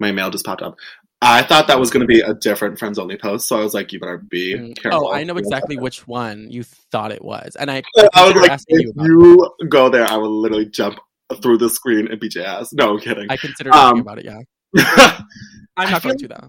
[0.00, 0.76] My mail just popped up.
[1.24, 3.74] I thought that was going to be a different friends only post, so I was
[3.74, 4.76] like, "You better be Mm.
[4.76, 7.54] careful." Oh, I know exactly which one you thought it was.
[7.56, 7.82] And I,
[8.14, 10.98] I was like, if you you go there, I will literally jump
[11.40, 12.72] through the screen and beat your ass.
[12.72, 13.30] No, I'm kidding.
[13.30, 14.38] I considered asking Um, about it, yeah.
[14.76, 15.24] I,
[15.76, 16.48] I'm I not going to though.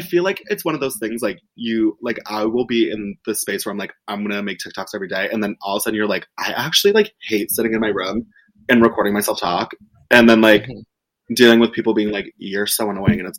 [0.00, 3.34] Feel like it's one of those things like you like I will be in the
[3.34, 5.82] space where I'm like I'm gonna make TikToks every day, and then all of a
[5.82, 8.26] sudden you're like I actually like hate sitting in my room
[8.68, 9.72] and recording myself talk,
[10.10, 10.84] and then like Mhm.
[11.34, 13.38] dealing with people being like you're so annoying, and it's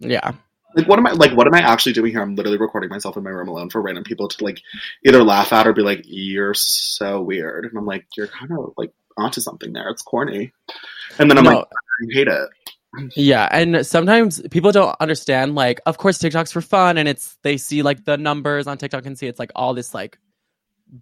[0.00, 0.32] like Yeah.
[0.76, 2.22] like what am I like what am I actually doing here?
[2.22, 4.60] I'm literally recording myself in my room alone for random people to like
[5.04, 8.72] either laugh at or be like you're so weird, and I'm like you're kind of
[8.76, 9.88] like onto something there.
[9.90, 10.52] It's corny,
[11.18, 12.48] and then I'm No, like I hate it.
[13.16, 15.54] Yeah, and sometimes people don't understand.
[15.54, 19.06] Like, of course, TikTok's for fun, and it's they see like the numbers on TikTok
[19.06, 20.18] and see it's like all this like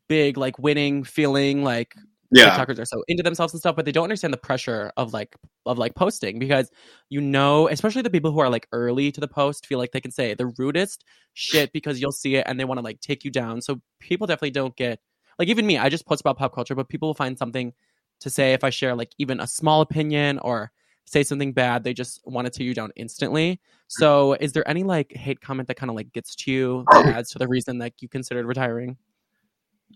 [0.08, 1.96] big like winning feeling like
[2.32, 2.64] Yeah.
[2.64, 5.34] TikTokers are so into themselves and stuff, but they don't understand the pressure of like
[5.66, 6.70] of like posting because
[7.08, 10.00] you know, especially the people who are like early to the post feel like they
[10.00, 13.24] can say the rudest shit because you'll see it and they want to like take
[13.24, 13.60] you down.
[13.62, 15.00] So people definitely don't get
[15.40, 17.72] like even me, I just post about pop culture, but people will find something
[18.20, 20.70] to say if I share like even a small opinion or
[21.10, 23.60] say something bad, they just want to tear you down instantly.
[23.88, 27.06] So is there any like hate comment that kind of like gets to you that
[27.06, 28.96] adds to the reason like you considered retiring?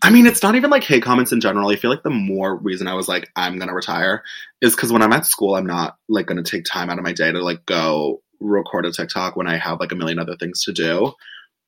[0.03, 1.69] I mean, it's not even like hate comments in general.
[1.69, 4.23] I feel like the more reason I was like, I'm gonna retire
[4.61, 7.13] is because when I'm at school, I'm not like gonna take time out of my
[7.13, 10.63] day to like go record a TikTok when I have like a million other things
[10.63, 11.13] to do.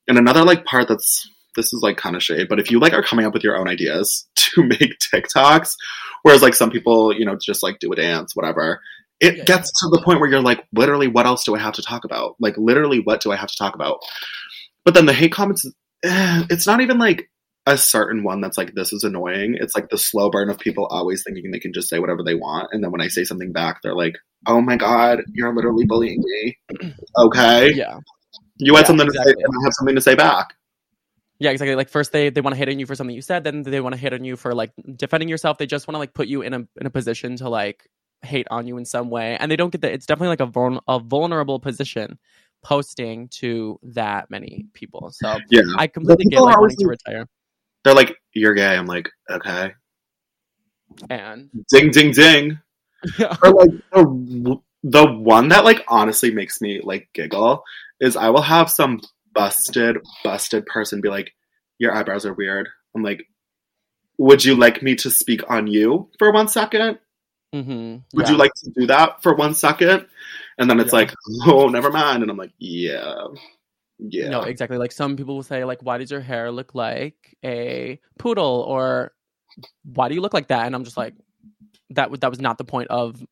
[0.10, 2.94] And another like part that's this is like kind of shade, but if you like
[2.94, 5.76] are coming up with your own ideas to make TikToks,
[6.24, 8.82] whereas like some people, you know, just like do a dance, whatever,
[9.20, 11.74] it Yeah, gets to the point where you're like, literally, what else do I have
[11.76, 12.36] to talk about?
[12.40, 14.00] Like, literally, what do I have to talk about?
[14.86, 15.66] But then the hate comments,
[16.04, 17.30] eh, it's not even like
[17.66, 19.58] a certain one that's like, this is annoying.
[19.60, 22.36] It's like the slow burn of people always thinking they can just say whatever they
[22.36, 22.70] want.
[22.72, 24.16] And then when I say something back, they're like,
[24.48, 26.58] oh my God, you're literally bullying me.
[27.18, 27.72] Okay.
[27.74, 28.00] Yeah.
[28.58, 29.34] You had Yeah, something to exactly.
[29.34, 30.54] say, and I have something to say back.
[31.40, 31.76] Yeah, exactly.
[31.76, 33.80] Like first they they want to hit on you for something you said, then they
[33.80, 35.58] want to hit on you for like defending yourself.
[35.58, 37.88] They just want to like put you in a in a position to like
[38.22, 39.94] hate on you in some way, and they don't get that.
[39.94, 42.18] It's definitely like a vul- a vulnerable position
[42.64, 45.10] posting to that many people.
[45.14, 45.62] So Yeah.
[45.78, 47.26] I completely get people like wanting to retire.
[47.84, 48.76] They're like, you're gay.
[48.76, 49.74] I'm like, okay.
[51.10, 52.60] And Ding, ding, ding.
[53.20, 57.64] yeah, or like the, the one that like honestly makes me like giggle
[58.00, 59.02] is I will have some
[59.34, 61.32] busted busted person be like
[61.78, 62.68] your eyebrows are weird.
[62.96, 63.28] I'm like
[64.18, 66.98] would you like me to speak on you for one second?
[67.54, 70.06] Hmm Would you like to do that for one second?
[70.58, 71.00] And then it's Yeah.
[71.00, 71.14] like,
[71.48, 72.24] oh, never mind.
[72.24, 73.28] And I'm like, yeah,
[74.00, 74.30] yeah.
[74.30, 74.78] No, exactly.
[74.78, 78.66] Like some people will say, like, why does your hair look like a poodle?
[78.68, 79.14] Or
[79.84, 80.66] why do you look like that?
[80.66, 81.14] And I'm just like,
[81.92, 83.24] that w- that was not the point of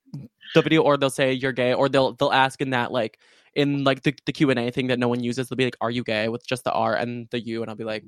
[0.54, 0.82] the video.
[0.82, 3.20] Or they'll say you're gay, or they'll they'll ask in that like
[3.54, 5.50] in like the, the Q and A thing that no one uses.
[5.50, 7.76] They'll be like, "Are you gay?" with just the R and the U, and I'll
[7.76, 8.04] be like,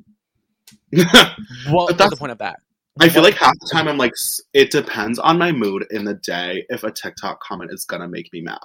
[0.91, 2.59] "What was the point of that?"
[2.99, 4.13] I feel like half the time I'm like,
[4.53, 8.31] it depends on my mood in the day if a TikTok comment is gonna make
[8.33, 8.59] me mad.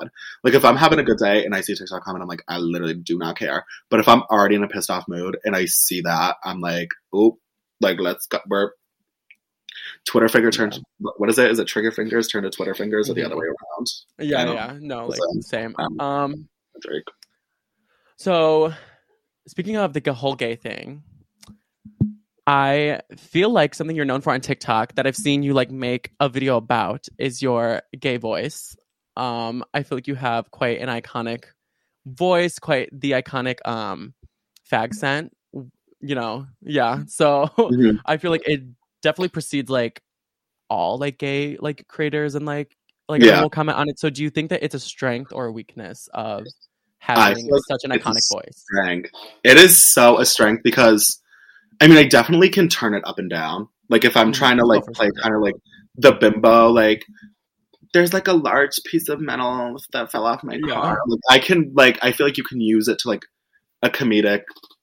[0.44, 2.42] Like if I'm having a good day and I see a TikTok comment, I'm like,
[2.48, 3.64] I literally do not care.
[3.90, 6.88] But if I'm already in a pissed off mood and I see that, I'm like,
[7.12, 7.38] oh,
[7.80, 8.38] like let's go.
[8.48, 8.70] We're
[10.06, 10.80] Twitter finger turned.
[10.98, 11.50] What is it?
[11.50, 13.26] Is it trigger fingers turned to Twitter fingers or the Mhm.
[13.26, 13.86] other way around?
[14.18, 15.74] yeah, yeah, no, like So, same.
[15.78, 16.48] um, Um,
[16.80, 17.04] Drake.
[18.16, 18.72] So,
[19.48, 21.02] speaking of the whole gay thing,
[22.46, 26.10] I feel like something you're known for on TikTok that I've seen you like make
[26.18, 28.74] a video about is your gay voice.
[29.16, 31.44] Um, I feel like you have quite an iconic
[32.06, 34.14] voice, quite the iconic um
[34.70, 35.32] fag scent.
[36.00, 37.00] You know, yeah.
[37.06, 38.00] So Mhm.
[38.06, 38.62] I feel like it
[39.02, 40.02] definitely precedes like
[40.68, 42.76] all like gay like creators and like
[43.08, 43.40] like Yeah.
[43.40, 44.00] will comment on it.
[44.00, 46.46] So do you think that it's a strength or a weakness of
[46.98, 48.64] having such an iconic voice?
[48.66, 49.10] strength.
[49.44, 51.21] It is so a strength because
[51.80, 53.68] I mean I definitely can turn it up and down.
[53.88, 54.34] Like if I'm Mhm.
[54.34, 55.54] trying to Oh, like play kind of like
[55.96, 57.04] the bimbo, like
[57.92, 60.74] there's like a large piece of metal that fell off my Yeah.
[60.74, 60.98] car.
[61.06, 63.22] Like I can like I feel like you can use it to like
[63.82, 64.42] a comedic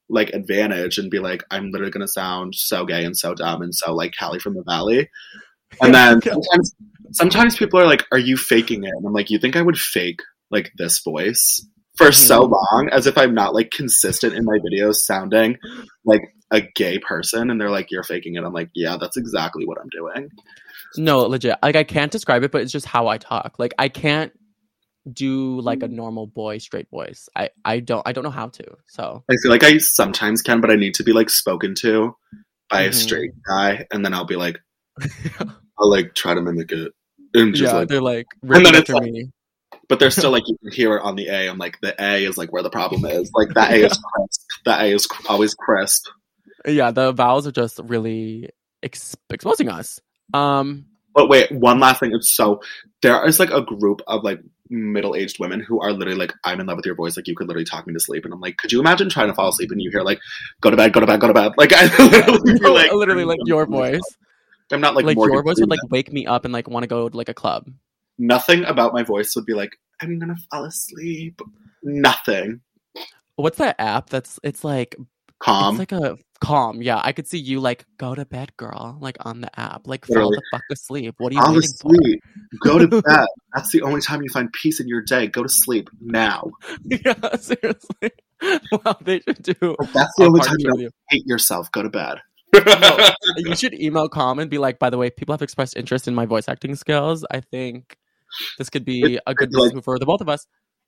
[0.10, 3.74] like advantage and be like, I'm literally gonna sound so gay and so dumb and
[3.74, 5.10] so like Callie from the Valley.
[5.82, 6.76] And then sometimes
[7.12, 8.92] sometimes people are like, Are you faking it?
[8.96, 10.22] And I'm like, You think I would fake
[10.52, 11.64] like this voice
[12.00, 12.52] for so Mhm.
[12.52, 15.58] long as if I'm not like consistent in my videos sounding
[16.06, 16.22] like
[16.52, 18.44] a gay person and they're like, You're faking it.
[18.44, 20.30] I'm like, Yeah, that's exactly what I'm doing.
[20.98, 21.58] No, legit.
[21.62, 23.56] Like I can't describe it, but it's just how I talk.
[23.60, 24.32] Like I can't
[25.12, 27.30] do like a normal boy straight voice.
[27.36, 28.64] I I don't I don't know how to.
[28.88, 32.16] So I feel like I sometimes can, but I need to be like spoken to
[32.70, 32.94] by a Mhm.
[32.94, 34.60] straight guy, and then I'll be like,
[35.80, 36.92] I'll like try to mimic it,
[37.34, 39.32] and just yeah, like, they're like then repeat it's like- me.
[39.90, 41.50] But they're still like you can hear it on the A.
[41.50, 43.30] I'm like the A is like where the problem is.
[43.34, 44.42] Like that A is crisp.
[44.66, 46.08] That A is always crisp.
[46.66, 48.50] Yeah, the vowels are just really
[48.84, 50.00] ex- exposing us.
[50.34, 50.86] Um,
[51.16, 52.14] But wait, one last thing.
[52.14, 52.62] It's so
[53.02, 56.60] there is like a group of like middle aged women who are literally like, I'm
[56.60, 57.18] in love with your voice.
[57.18, 59.28] Like you could literally talk me to sleep, and I'm like, could you imagine trying
[59.28, 60.20] to fall asleep and you hear like,
[60.62, 61.54] go to bed, go to bed, go to bed.
[61.58, 61.86] Like I
[62.28, 64.02] literally like literally like your voice.
[64.72, 66.84] I'm not like, Like, Morgan your voice would like wake me up and like want
[66.84, 67.72] to go to like a club.
[68.20, 71.42] Nothing about my voice would be like, I'm gonna fall asleep.
[71.84, 72.62] Nothing.
[73.36, 74.10] What's that app?
[74.10, 74.96] That's it's like
[75.40, 75.80] Calm.
[75.80, 76.82] it's like a calm.
[76.82, 78.98] Yeah, I could see you like go to bed, girl.
[79.00, 80.38] Like on the app, like fall Literally.
[80.38, 81.16] the fuck asleep.
[81.18, 82.70] What are you Fall waiting for?
[82.70, 83.26] Go to bed.
[83.56, 85.28] That's the only time you find peace in your day.
[85.28, 86.52] Go to sleep now.
[86.84, 88.12] yeah, seriously.
[88.72, 89.76] Wow, they should do.
[89.94, 90.90] That's the only time you you.
[91.10, 91.70] hate yourself.
[91.74, 92.20] Go to bed.
[92.56, 96.08] No, you should email calm and be like, by the way, people have expressed interest
[96.08, 97.26] in my voice acting skills.
[97.32, 97.98] I think
[98.58, 100.46] this could be a good like- move for the both of us.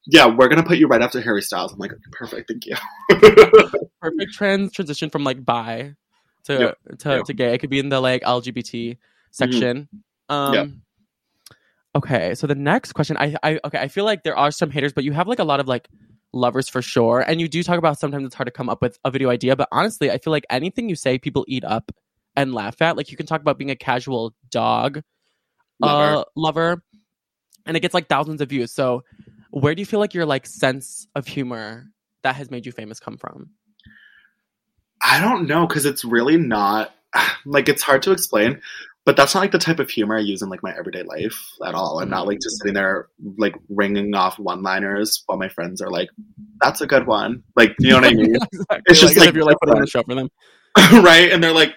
[0.08, 1.74] yeah, we're gonna put you right after Harry Styles.
[1.74, 2.76] I'm like, perfect, thank you.
[4.02, 5.94] Perfect trans transition from like bi
[6.46, 6.78] to Yep.
[7.00, 7.24] to, Yep.
[7.26, 7.54] to gay.
[7.54, 8.98] It could be in the like LGBT
[9.32, 9.88] section.
[10.30, 10.68] Um Yep.
[11.94, 14.94] Okay, so the next question, I, I okay, I feel like there are some haters,
[14.94, 15.90] but you have like a lot of like
[16.34, 18.98] lovers for sure, and you do talk about sometimes it's hard to come up with
[19.04, 19.56] a video idea.
[19.58, 21.92] But honestly, I feel like anything you say, people eat up
[22.36, 22.96] and laugh at.
[22.96, 25.02] Like you can talk about being a casual dog
[25.82, 26.16] Lover.
[26.20, 26.84] uh, lover,
[27.66, 28.72] and it gets like thousands of views.
[28.72, 29.04] So,
[29.52, 31.92] where do you feel like your like sense of humor
[32.24, 33.52] that has made you famous come from?
[35.04, 36.94] I don't know because it's really not
[37.46, 38.62] like it's hard to explain,
[39.06, 41.38] but that's not like the type of humor I use in like my everyday life
[41.66, 42.00] at all.
[42.00, 43.08] I'm not like just sitting there
[43.38, 46.10] like ringing off one-liners while my friends are like,
[46.62, 48.36] "That's a good one." Like, you know what I mean?
[48.54, 48.82] exactly.
[48.86, 50.30] It's just like, like if you're like putting on a show for them.
[51.04, 51.32] right?
[51.32, 51.74] And they're like,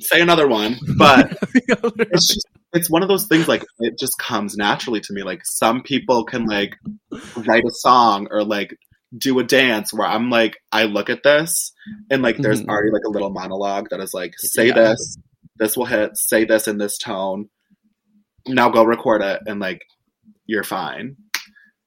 [0.00, 4.56] "Say another one," but it's just it's one of those things like it just comes
[4.56, 5.22] naturally to me.
[5.22, 6.74] Like some people can like
[7.36, 8.76] write a song or like
[9.16, 11.72] do a dance where I'm like, I look at this
[12.10, 12.68] and like there's Mhm.
[12.68, 14.74] already like a little monologue that is like, say Yeah.
[14.74, 15.16] this,
[15.56, 17.48] this will hit, say this in this tone.
[18.46, 19.80] Now go record it and like
[20.46, 21.16] you're fine.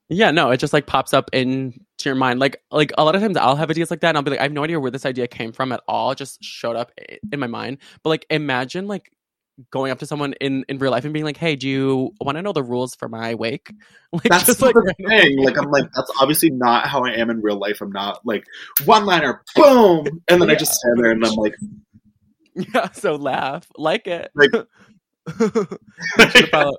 [0.09, 2.39] Yeah, no, it just like pops up into your mind.
[2.39, 4.39] Like like a lot of times I'll have ideas like that and I'll be like,
[4.39, 6.11] I have no idea where this idea came from at all.
[6.11, 6.91] It just showed up
[7.31, 7.77] in my mind.
[8.03, 9.11] But like imagine like
[9.69, 12.37] going up to someone in in real life and being like, Hey, do you want
[12.37, 13.71] to know the rules for my wake?
[14.13, 15.39] Like That's just the thing.
[15.41, 17.79] Like I'm like, that's obviously not how I am in real life.
[17.79, 18.43] I'm not like
[18.83, 21.55] one liner, boom, and then I just stand there and I'm like,
[22.55, 23.67] Yeah, so laugh.
[23.77, 24.29] Like it.
[24.35, 24.51] Like-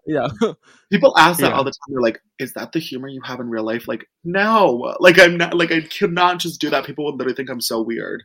[0.06, 0.28] yeah.
[0.90, 1.56] People ask that Yeah.
[1.56, 1.88] all the time.
[1.88, 4.94] They're like, "Is that the humor you have in real life?" Like, no.
[5.00, 5.54] Like, I'm not.
[5.54, 6.84] Like, I cannot just do that.
[6.84, 8.24] People would literally think I'm so weird.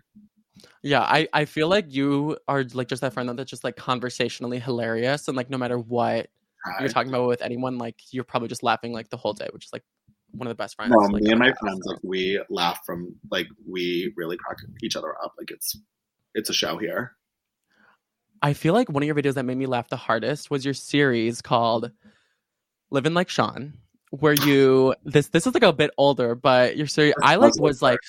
[0.82, 4.60] Yeah, I, I feel like you are like just that friend that's just like conversationally
[4.60, 6.28] hilarious and like no matter what
[6.80, 9.66] you're talking about with anyone, like you're probably just laughing like the whole day, which
[9.66, 9.84] is like
[10.32, 10.92] one of the best friends.
[10.92, 14.96] No, like, me and my friends, like, we laugh from like we really crack each
[14.96, 15.34] other up.
[15.38, 15.80] Like, it's
[16.34, 17.14] it's a show here.
[18.42, 20.74] I feel like one of your videos that made me laugh the hardest was your
[20.74, 21.92] series called
[22.92, 23.74] Living Like Sean,
[24.12, 27.82] where you this this is like a bit older, but your series I like was
[27.82, 28.00] like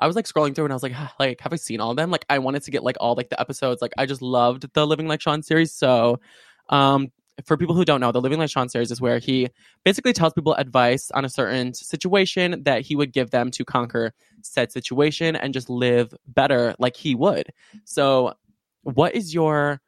[0.00, 1.90] I was like scrolling through and I was like "Ah, like have I seen all
[1.90, 2.10] of them?
[2.10, 3.82] Like I wanted to get like all like the episodes.
[3.82, 5.72] Like I just loved the Living Like Sean series.
[5.72, 6.20] So
[6.70, 7.08] um
[7.44, 9.48] for people who don't know, the Living Like Sean series is where he
[9.84, 14.12] basically tells people advice on a certain situation that he would give them to conquer
[14.42, 17.52] said situation and just live better like he would.
[17.84, 18.34] So
[18.82, 19.80] what is your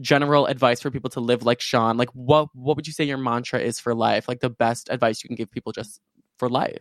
[0.00, 1.96] general advice for people to live like Sean?
[1.96, 4.28] Like what what would you say your mantra is for life?
[4.28, 6.00] Like the best advice you can give people just
[6.38, 6.78] for life.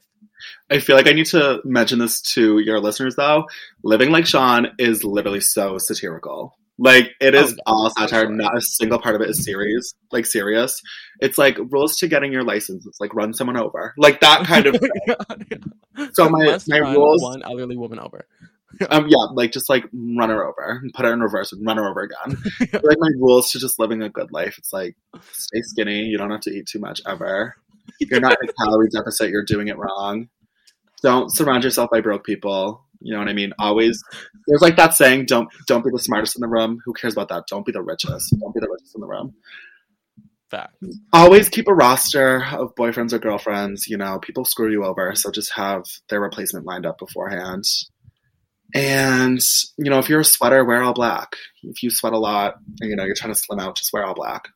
[0.70, 3.46] I feel like I need to mention this to your listeners though.
[3.84, 6.54] Living like Sean is literally so satirical.
[6.80, 8.26] Like it is Oh, yeah, all satire.
[8.26, 8.30] sure.
[8.30, 9.96] Not a single part of it is serious.
[10.12, 10.80] Like serious.
[11.20, 12.86] It's like rules to getting your license.
[12.86, 13.96] It's like run someone over.
[13.98, 14.76] Like that kind of.
[16.00, 18.28] Oh so my- my rules- one elderly woman over.
[18.90, 21.90] um yeah, like just like run her over, put her in reverse, and run her
[21.90, 22.38] over again.
[22.84, 24.58] like my rules to just living a good life.
[24.58, 24.96] It's like
[25.32, 26.02] stay skinny.
[26.02, 27.56] You don't have to eat too much ever.
[28.00, 29.30] You're not in a calorie deficit.
[29.30, 30.30] You're doing it wrong.
[31.02, 32.84] Don't surround yourself by broke people.
[33.00, 33.54] You know what I mean?
[33.60, 34.02] Always.
[34.48, 36.80] There's like that saying: "Don't don't be the smartest in the room.
[36.86, 37.46] Who cares about that?
[37.48, 38.36] Don't be the richest.
[38.40, 39.34] Don't be the richest in the room."
[40.50, 40.76] Fact.
[41.12, 43.88] Always keep a roster of boyfriends or girlfriends.
[43.88, 47.66] You know, people screw you over, so just have their replacement lined up beforehand.
[48.74, 49.40] And
[49.78, 51.36] you know, if you're a sweater, wear all black.
[51.64, 54.06] If you sweat a lot, and you know you're trying to slim out, just wear
[54.06, 54.50] all black.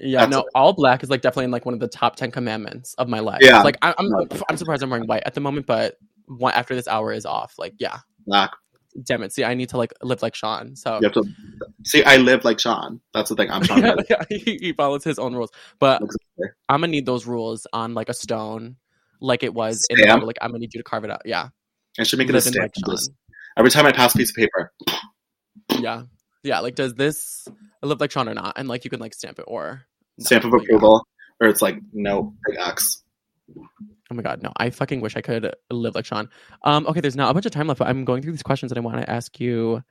[0.00, 0.46] Yeah, That's no, it.
[0.54, 3.20] all black is like definitely in like one of the top ten commandments of my
[3.20, 3.38] life.
[3.40, 3.62] Yeah.
[3.62, 4.12] like I, I'm
[4.48, 5.96] I'm surprised I'm wearing white at the moment, but
[6.26, 8.50] one, after this hour is off, like yeah, Black.
[9.04, 9.32] damn it.
[9.32, 10.74] See, I need to like live like Sean.
[10.74, 11.24] So You have to
[11.84, 12.02] see.
[12.02, 13.00] I live like Sean.
[13.14, 13.50] That's the thing.
[13.52, 13.78] I'm Sean.
[13.84, 16.48] yeah, yeah, he, he follows his own rules, but Exactly.
[16.68, 18.76] I'm gonna need those rules on like a stone,
[19.20, 21.22] like it was in the Like I'm gonna need you to carve it out.
[21.24, 21.50] Yeah,
[21.98, 22.72] I should make it a stamp.
[23.56, 24.72] Every time I pass a piece of paper,
[25.78, 26.04] Yeah,
[26.42, 26.60] yeah.
[26.60, 27.46] Like, does this
[27.82, 28.54] live like Sean or not?
[28.56, 29.82] And like, you can like stamp it or
[30.18, 31.06] no, stamp of approval,
[31.40, 33.02] or it's like no big X.
[33.56, 34.52] Oh my god, no!
[34.56, 36.28] I fucking wish I could live like Sean.
[36.64, 38.72] Um, okay, there's not a bunch of time left, but I'm going through these questions
[38.72, 39.82] and I want to ask you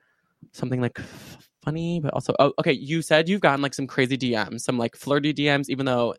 [0.52, 0.98] something like
[1.62, 2.72] funny, but also oh, okay.
[2.72, 6.14] You said you've gotten like some crazy DMs, some like flirty DMs, even though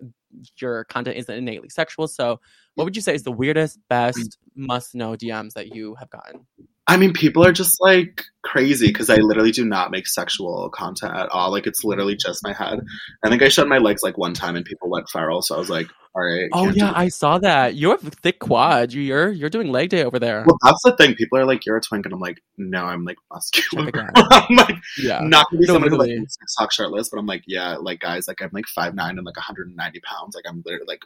[0.58, 2.08] your content isn't innately sexual.
[2.08, 2.40] So,
[2.76, 6.46] what would you say is the weirdest, best, must know DMs that you have gotten?
[6.88, 11.16] I mean, people are just like crazy because I literally do not make sexual content
[11.16, 11.52] at all.
[11.52, 12.80] Like it's literally just my head.
[13.24, 15.42] I think I showed my legs like one time and people went feral.
[15.42, 16.50] So I was like, Sorry.
[16.54, 16.92] Oh yeah.
[16.96, 17.74] I saw that.
[17.76, 18.94] You have thick quad.
[18.94, 20.44] You- You're you're doing leg day over there.
[20.46, 21.16] Well, that's the thing.
[21.16, 24.18] People are like, "You're a twink," and I'm like, "No, I'm like muscular." Check it
[24.18, 24.28] out.
[24.50, 25.20] I'm like, Yeah.
[25.24, 26.28] not gonna be No, someone who like literally.
[26.28, 29.38] TikTok shirtless, but I'm like, yeah, like guys, like I'm like five nine and like
[29.38, 30.36] 190 pounds.
[30.36, 31.02] Like I'm literally like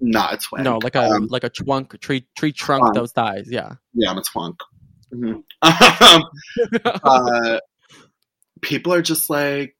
[0.00, 0.64] not a twink.
[0.64, 2.94] No, like a Um, like a trunk tree tree trunk Trunk.
[2.94, 3.48] those thighs.
[3.50, 3.74] Yeah.
[3.94, 4.56] yeah, I'm a twunk.
[5.12, 5.42] Mhm.
[5.62, 6.24] um,
[7.04, 7.58] uh,
[8.60, 9.74] people are just like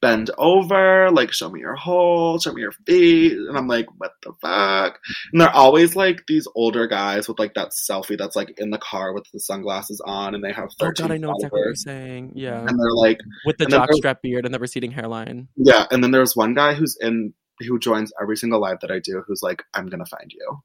[0.00, 4.12] bend over, like show me your hole, show me your feet, and I'm like, what
[4.22, 4.98] the fuck?
[5.32, 8.78] And they're always like these older guys with like that selfie that's like in the
[8.78, 11.64] car with the sunglasses on, and they have Oh 13 god, I know exactly what
[11.66, 12.32] you're saying.
[12.34, 12.60] Yeah.
[12.60, 15.48] And they're like, With the and then there- jockstrap beard and the receding hairline.
[15.56, 15.86] yeah.
[15.90, 19.22] And then there's one guy who's in who joins every single live that I do,
[19.26, 20.58] who's like, I'm gonna find you.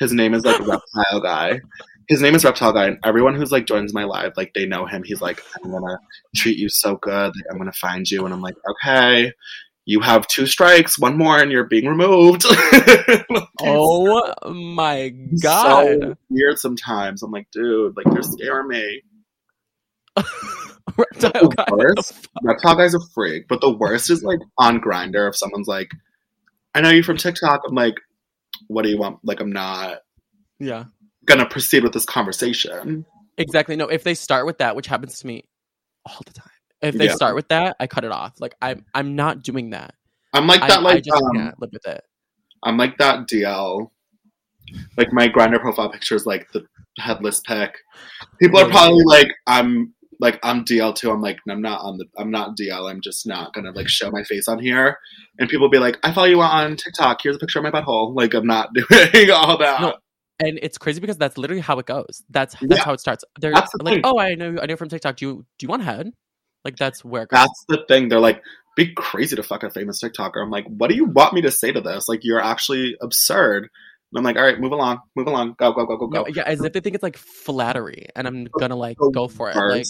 [0.00, 1.60] His name is like Reptile Guy.
[2.08, 4.86] His name is Reptile Guy, and everyone who's like joins my live, like they know
[4.86, 5.02] him.
[5.04, 5.98] He's like, I'm gonna
[6.34, 7.28] treat you so good.
[7.36, 9.32] Like, I'm gonna find you, and I'm like, okay.
[9.84, 12.44] You have two strikes, one more, and you're being removed.
[13.60, 15.08] Oh my
[15.42, 15.86] god.
[16.00, 17.22] so weird sometimes.
[17.22, 19.02] I'm like, dude, like you're scaring me.
[20.96, 21.64] Reptile guy.
[21.70, 25.90] worst, Reptile Guy's a freak, but the worst is like on Grindr if someone's like,
[26.74, 27.62] I know you from TikTok.
[27.66, 27.96] I'm like,
[28.68, 29.18] what do you want?
[29.24, 29.98] Like, I'm not
[30.58, 30.84] Yeah.
[31.28, 33.04] Gonna proceed with this conversation.
[33.36, 33.76] Exactly.
[33.76, 35.44] No, if they start with that, which happens to me
[36.06, 36.48] all the time.
[36.80, 37.14] If they Yeah.
[37.14, 38.34] start with that, I cut it off.
[38.40, 39.94] Like I'm I'm not doing that.
[40.32, 40.78] I'm like that.
[40.78, 42.02] I Like, just um, can't live with it.
[42.62, 43.90] I'm like that DL.
[44.96, 46.64] Like my Grindr profile picture is like the
[46.98, 47.74] headless pic.
[48.40, 51.10] People are probably like, I'm like I'm DL too.
[51.10, 52.06] I'm like, I'm not on the.
[52.16, 52.90] I'm not DL.
[52.90, 54.98] I'm just not gonna like show my face on here.
[55.38, 57.20] And people be like, I follow you on TikTok.
[57.22, 58.14] Here's a picture of my butthole.
[58.16, 59.80] Like I'm not doing all that.
[59.80, 59.94] No,
[60.40, 62.22] And it's crazy because that's literally how it goes.
[62.30, 62.84] That's that's Yeah.
[62.84, 63.24] how it starts.
[63.40, 64.02] They're That's the like, thing.
[64.04, 65.16] oh, I know, I know from TikTok.
[65.16, 66.12] Do you do you want head?
[66.64, 67.40] Like that's where it goes.
[67.40, 68.08] That's the thing.
[68.08, 68.42] They're like,
[68.76, 70.40] be crazy to fuck a famous TikToker.
[70.40, 72.08] I'm like, what do you want me to say to this?
[72.08, 73.64] Like, you're actually absurd.
[73.64, 76.22] And I'm like, all right, move along, move along, go, go, go, go, go.
[76.22, 79.50] No, yeah, as if they think it's like flattery, and I'm gonna like go for
[79.50, 79.56] it.
[79.56, 79.84] Like,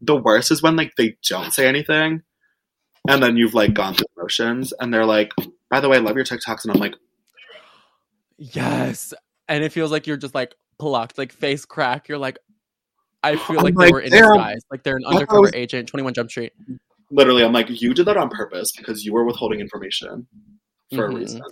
[0.00, 2.22] the worst is when like they don't say anything,
[3.08, 5.32] and then you've like gone through motions, and they're like,
[5.70, 6.94] by the way, I love your TikToks, and I'm like,
[8.38, 9.14] yes,
[9.48, 12.08] and it feels like you're just like plucked, like face crack.
[12.08, 12.38] You're like,
[13.22, 15.40] I feel like, like, they were in disguise, like they're an That's how I undercover
[15.42, 16.52] was- agent, Twenty One Jump Street.
[17.10, 20.26] literally, I'm like, you did that on purpose because you were withholding information
[20.94, 21.12] for Mhm.
[21.12, 21.42] a reason.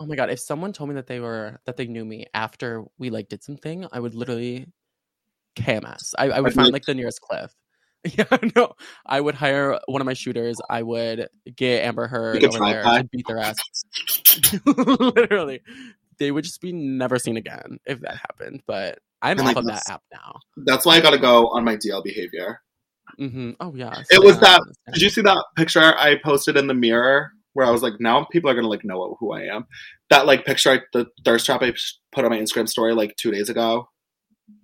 [0.00, 0.30] Oh my god!
[0.30, 3.42] If someone told me that they were that they knew me after we like did
[3.42, 4.66] something, I would literally
[5.56, 6.14] KMS.
[6.16, 7.52] I, I would I'd find be- like the nearest cliff.
[8.16, 8.24] Yeah,
[8.54, 8.74] no.
[9.04, 10.56] I would hire one of my shooters.
[10.70, 13.56] I would get Amber Heard could over there and beat their ass.
[14.66, 15.62] literally,
[16.18, 18.62] they would just be never seen again if that happened.
[18.66, 20.40] But I'm And, off like, of that app now.
[20.64, 22.60] That's why I gotta go on my DL behavior.
[23.18, 23.52] Mm-hmm.
[23.60, 24.60] Oh yeah, It was that-
[24.92, 28.24] Did you see that picture I posted in the mirror where I was like, now
[28.30, 29.66] people are gonna like know who I am.
[30.10, 31.72] That like picture, I, the thirst trap I
[32.12, 33.88] put on my Instagram story like two days ago.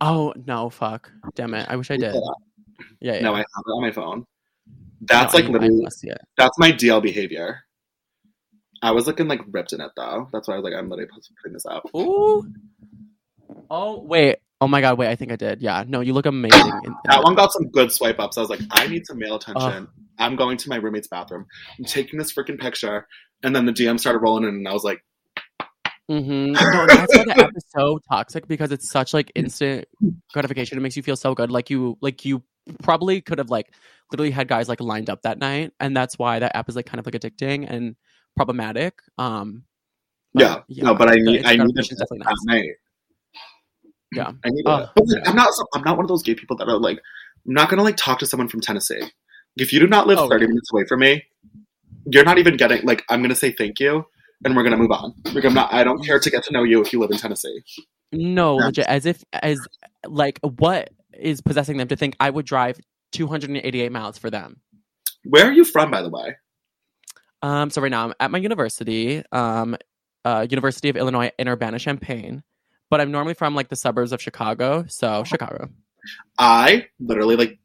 [0.00, 0.70] Oh no!
[0.70, 1.10] Fuck!
[1.34, 1.66] Damn it!
[1.68, 2.14] I wish I did.
[3.00, 3.20] Yeah, yeah.
[3.20, 4.24] No, I have it on my phone.
[5.02, 6.18] That's No, like I literally, it.
[6.38, 7.60] that's my DL behavior.
[8.84, 10.28] I was looking like ripped in it though.
[10.32, 11.10] That's why I was like, I'm literally
[11.42, 11.84] putting this up.
[11.96, 12.46] Ooh.
[13.70, 14.36] Oh wait.
[14.60, 14.98] Oh my god.
[14.98, 15.08] Wait.
[15.08, 15.62] I think I did.
[15.62, 15.84] Yeah.
[15.86, 16.00] No.
[16.00, 16.80] You look amazing.
[16.84, 18.36] In, That one got some good swipe ups.
[18.36, 19.88] I was like, I need some male attention.
[20.18, 21.46] I'm going to my roommate's bathroom.
[21.78, 23.06] I'm taking this freaking picture.
[23.42, 25.02] And then the DM started rolling in, and I was like,
[26.10, 26.52] Mm-hmm.
[26.52, 29.86] No, that's why the app is so toxic because it's such like instant
[30.32, 30.76] gratification.
[30.76, 31.50] It makes you feel so good.
[31.50, 32.42] Like you, like you
[32.82, 33.72] probably could have like
[34.12, 36.86] literally had guys like lined up that night, and that's why that app is like
[36.86, 37.96] kind of like addicting and
[38.36, 38.94] problematic.
[39.18, 39.64] Um.
[40.34, 42.62] yeah, no, but I need, I need gratification it is definitely that nice.
[42.62, 42.70] night.
[44.12, 44.32] Yeah.
[44.44, 44.88] I need Oh, it.
[44.94, 45.30] But, like, yeah.
[45.30, 45.48] I'm not.
[45.74, 46.98] I'm not one of those gay people that are like.
[47.46, 49.00] I'm not gonna like talk to someone from Tennessee.
[49.56, 50.48] If you do not live Oh, 30 yeah.
[50.48, 51.24] minutes away from me,
[52.06, 52.82] you're not even getting.
[52.84, 54.04] Like, I'm gonna say thank you,
[54.44, 55.14] and we're gonna move on.
[55.32, 55.72] Like, I'm not.
[55.72, 57.62] I don't care to get to know you if you live in Tennessee.
[58.12, 58.66] No, Yeah.
[58.66, 58.86] legit.
[58.86, 59.58] As if as
[60.06, 62.78] like what is possessing them to think I would drive
[63.12, 64.60] 288 miles for them.
[65.24, 66.36] Where are you from, by the way?
[67.44, 69.76] Um, so right now I'm at my university, um,
[70.24, 72.42] uh, University of Illinois in Urbana Champaign,
[72.88, 74.86] but I'm normally from like the suburbs of Chicago.
[74.88, 75.68] So Chicago.
[76.38, 77.58] I literally like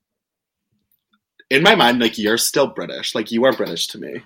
[1.49, 3.15] in my mind, like you're still British.
[3.15, 4.21] Like you are British to me.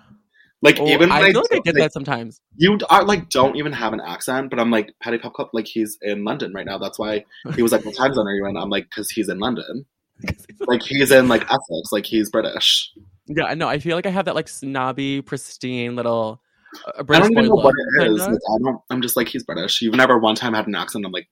[0.64, 2.42] Like Oh, even when I feel like I get like, that sometimes.
[2.56, 5.68] you are like don't even have an accent, but I'm like Patty Pop Cup, like
[5.68, 6.80] he's in London right now.
[6.80, 7.26] That's why
[7.56, 9.86] he was like, "What time zone are you in?" I'm like, "Cause he's in London.
[10.66, 11.92] Like he's in like Essex.
[11.92, 12.92] Like he's British.
[13.28, 13.68] Yeah, I know.
[13.68, 16.42] I feel like I have that like snobby, pristine little
[16.88, 18.20] uh, I British don't even know what it is.
[18.20, 18.82] Like, I don't.
[18.90, 19.82] I'm just like he's British.
[19.82, 21.06] You've never one time had an accent.
[21.06, 21.28] I'm like,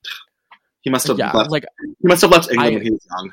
[0.81, 1.51] he must have Yeah, left.
[1.51, 3.31] like he must have left England I- when he was young.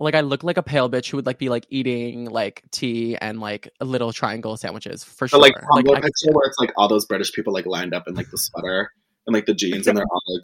[0.00, 3.16] like I look like a pale bitch who would like be like eating like tea
[3.16, 5.38] and like little triangle sandwiches for sure.
[5.40, 8.08] But like, like I picture where it's like all those British people like lined up
[8.08, 8.90] in like the sweater
[9.26, 10.42] and like the jeans, and they're all like.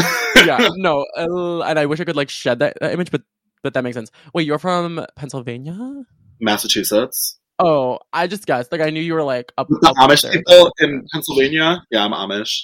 [0.46, 3.22] yeah, no, uh, and I wish I could like shed that, that image, but
[3.64, 4.12] but that makes sense.
[4.32, 6.04] Wait, you're from Pennsylvania?
[6.40, 7.38] Massachusetts.
[7.58, 8.70] Oh, I just guessed.
[8.70, 9.66] Like I knew you were like up.
[9.68, 10.32] The up Amish there.
[10.32, 11.82] people in Pennsylvania.
[11.90, 12.62] Yeah, I'm Amish.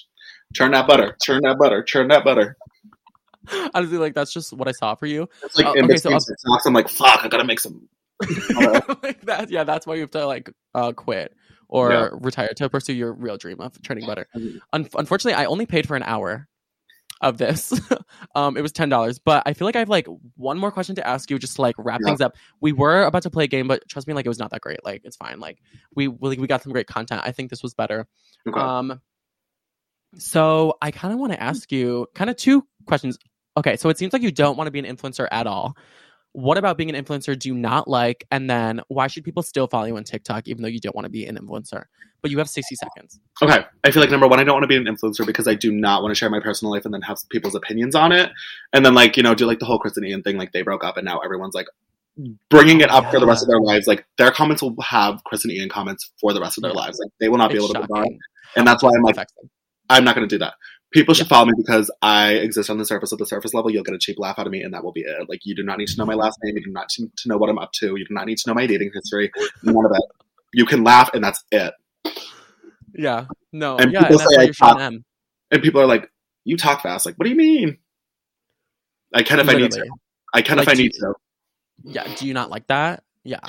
[0.55, 1.17] Turn that butter.
[1.25, 1.83] Turn that butter.
[1.83, 2.57] Turn that butter.
[3.75, 5.29] Honestly, like that's just what I saw for you.
[5.43, 7.61] It's like Oh, in okay, so between up- TikToks, I'm like, fuck, I gotta make
[7.61, 7.89] some.
[9.03, 11.35] like that, yeah, that's why you have to like uh, quit
[11.69, 12.09] or Yeah.
[12.13, 14.27] retire to pursue your real dream of turning butter.
[14.73, 16.47] Un- unfortunately, I only paid for an hour
[17.21, 17.73] of this.
[18.35, 20.07] um, it was ten dollars, but I feel like I have like
[20.37, 22.09] one more question to ask you, just to like wrap Yeah.
[22.11, 22.37] things up.
[22.61, 24.61] We were about to play a game, but trust me, like it was not that
[24.61, 24.85] great.
[24.85, 25.41] Like it's fine.
[25.41, 25.59] Like
[25.95, 27.23] we we, we got some great content.
[27.25, 28.07] I think this was better.
[28.49, 28.61] Okay.
[28.61, 29.01] Um,
[30.19, 33.19] so I kind of want to ask you kind of two questions.
[33.57, 35.77] Okay, so it seems like you don't want to be an influencer at all.
[36.35, 38.27] What about being an influencer do you not like?
[38.31, 41.05] And then why should people still follow you on TikTok even though you don't want
[41.05, 41.85] to be an influencer?
[42.23, 43.21] But you have 60 seconds.
[43.41, 43.65] Okay.
[43.85, 45.71] I feel like number one, I don't want to be an influencer because I do
[45.71, 48.33] not want to share my personal life and then have people's opinions on it.
[48.73, 50.37] And then, like, you know, do like the whole Chris and Ian thing.
[50.37, 51.69] Like, they broke up and now everyone's like
[52.51, 53.87] bringing it up for the rest of their lives.
[53.87, 56.79] Like, their comments will have Chris and Ian comments for the rest of their Yeah.
[56.79, 56.99] lives.
[57.01, 58.19] Like, they will not be It's able to move on.
[58.57, 59.17] And that's why I'm like.
[59.91, 60.55] I'm not going to do that.
[60.95, 63.69] People should follow me because I exist on the surface of the surface level.
[63.71, 65.29] You'll get a cheap laugh out of me, and that will be it.
[65.29, 66.57] Like, you do not need to know my last name.
[66.57, 67.97] You do not need to know what I'm up to.
[67.97, 69.33] You do not need to know my dating history.
[69.65, 70.07] None of that.
[70.53, 71.75] You can laugh, and that's it.
[72.95, 73.27] Yeah.
[73.53, 73.77] No.
[73.77, 74.03] And yeah.
[74.03, 75.05] People that's say I talk- M.
[75.51, 76.09] And people are like,
[76.45, 77.79] "You talk fast." Like, what do you mean?
[79.13, 79.87] I can if I need to.
[80.33, 81.15] I can if I need do- to.
[81.83, 82.15] Yeah.
[82.15, 83.03] Do you not like that?
[83.25, 83.41] Yeah.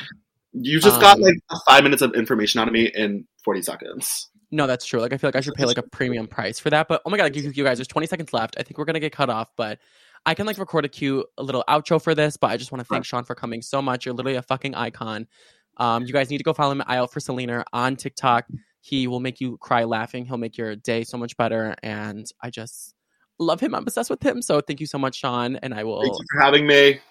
[0.53, 1.35] You just got Um, like
[1.67, 4.29] five minutes of information out of me in 40 seconds.
[4.55, 5.01] No, that's true.
[5.01, 6.87] Like I feel like I should pay like a premium price for that.
[6.87, 8.55] But oh my god, like, you, you guys, there's 20 seconds left.
[8.57, 9.79] I think we're gonna get cut off, but
[10.25, 12.37] I can like record a cute a little outro for this.
[12.37, 14.05] But I just want to thank Sean for coming so much.
[14.05, 15.27] You're literally a fucking icon.
[15.75, 18.45] Um, you guys need to go follow him Out for Selena on TikTok.
[18.79, 20.25] He will make you cry laughing.
[20.25, 21.75] He'll make your day so much better.
[21.83, 22.95] And I just
[23.39, 23.75] love him.
[23.75, 24.41] I'm obsessed with him.
[24.41, 25.57] So thank you so much, Sean.
[25.57, 27.01] And I will Thank you for having me.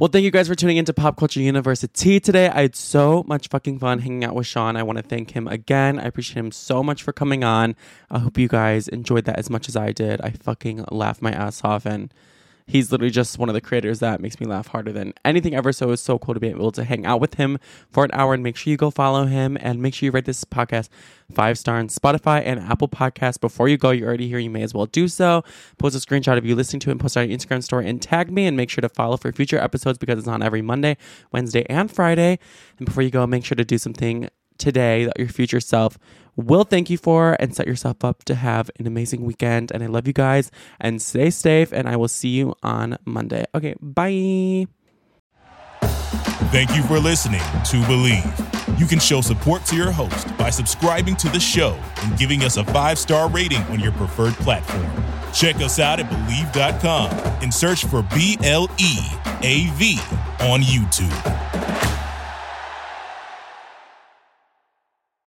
[0.00, 2.48] Well, thank you guys for tuning into Pop Culture University today.
[2.48, 4.74] I had so much fucking fun hanging out with Sean.
[4.74, 5.98] I want to thank him again.
[5.98, 7.76] I appreciate him so much for coming on.
[8.10, 10.22] I hope you guys enjoyed that as much as I did.
[10.22, 12.14] I fucking laughed my ass off and
[12.70, 15.72] he's literally just one of the creators that makes me laugh harder than anything ever.
[15.72, 17.58] So it was so cool to be able to hang out with him
[17.90, 20.24] for an hour and make sure you go follow him and make sure you rate
[20.24, 20.88] this podcast
[21.32, 23.40] five star on Spotify and Apple Podcasts.
[23.40, 24.38] Before you go, you're already here.
[24.38, 25.42] You may as well do so.
[25.78, 28.00] Post a screenshot of you listening to it post it on your Instagram story and
[28.00, 30.96] tag me and make sure to follow for future episodes because it's on every Monday,
[31.32, 32.38] Wednesday, and Friday.
[32.78, 35.98] And before you go, make sure to do something today that your future self
[36.40, 39.70] will thank you for and set yourself up to have an amazing weekend.
[39.70, 41.72] And I love you guys and stay safe.
[41.72, 43.44] And I will see you on Monday.
[43.54, 44.66] Okay, bye.
[46.50, 48.78] Thank you for listening to Bleav.
[48.80, 52.56] You can show support to your host by subscribing to the show and giving us
[52.56, 54.90] a five star rating on your preferred platform.
[55.32, 57.10] Check us out at Bleav.com
[57.42, 58.98] and search for B L E
[59.42, 59.98] A V
[60.40, 61.59] on YouTube.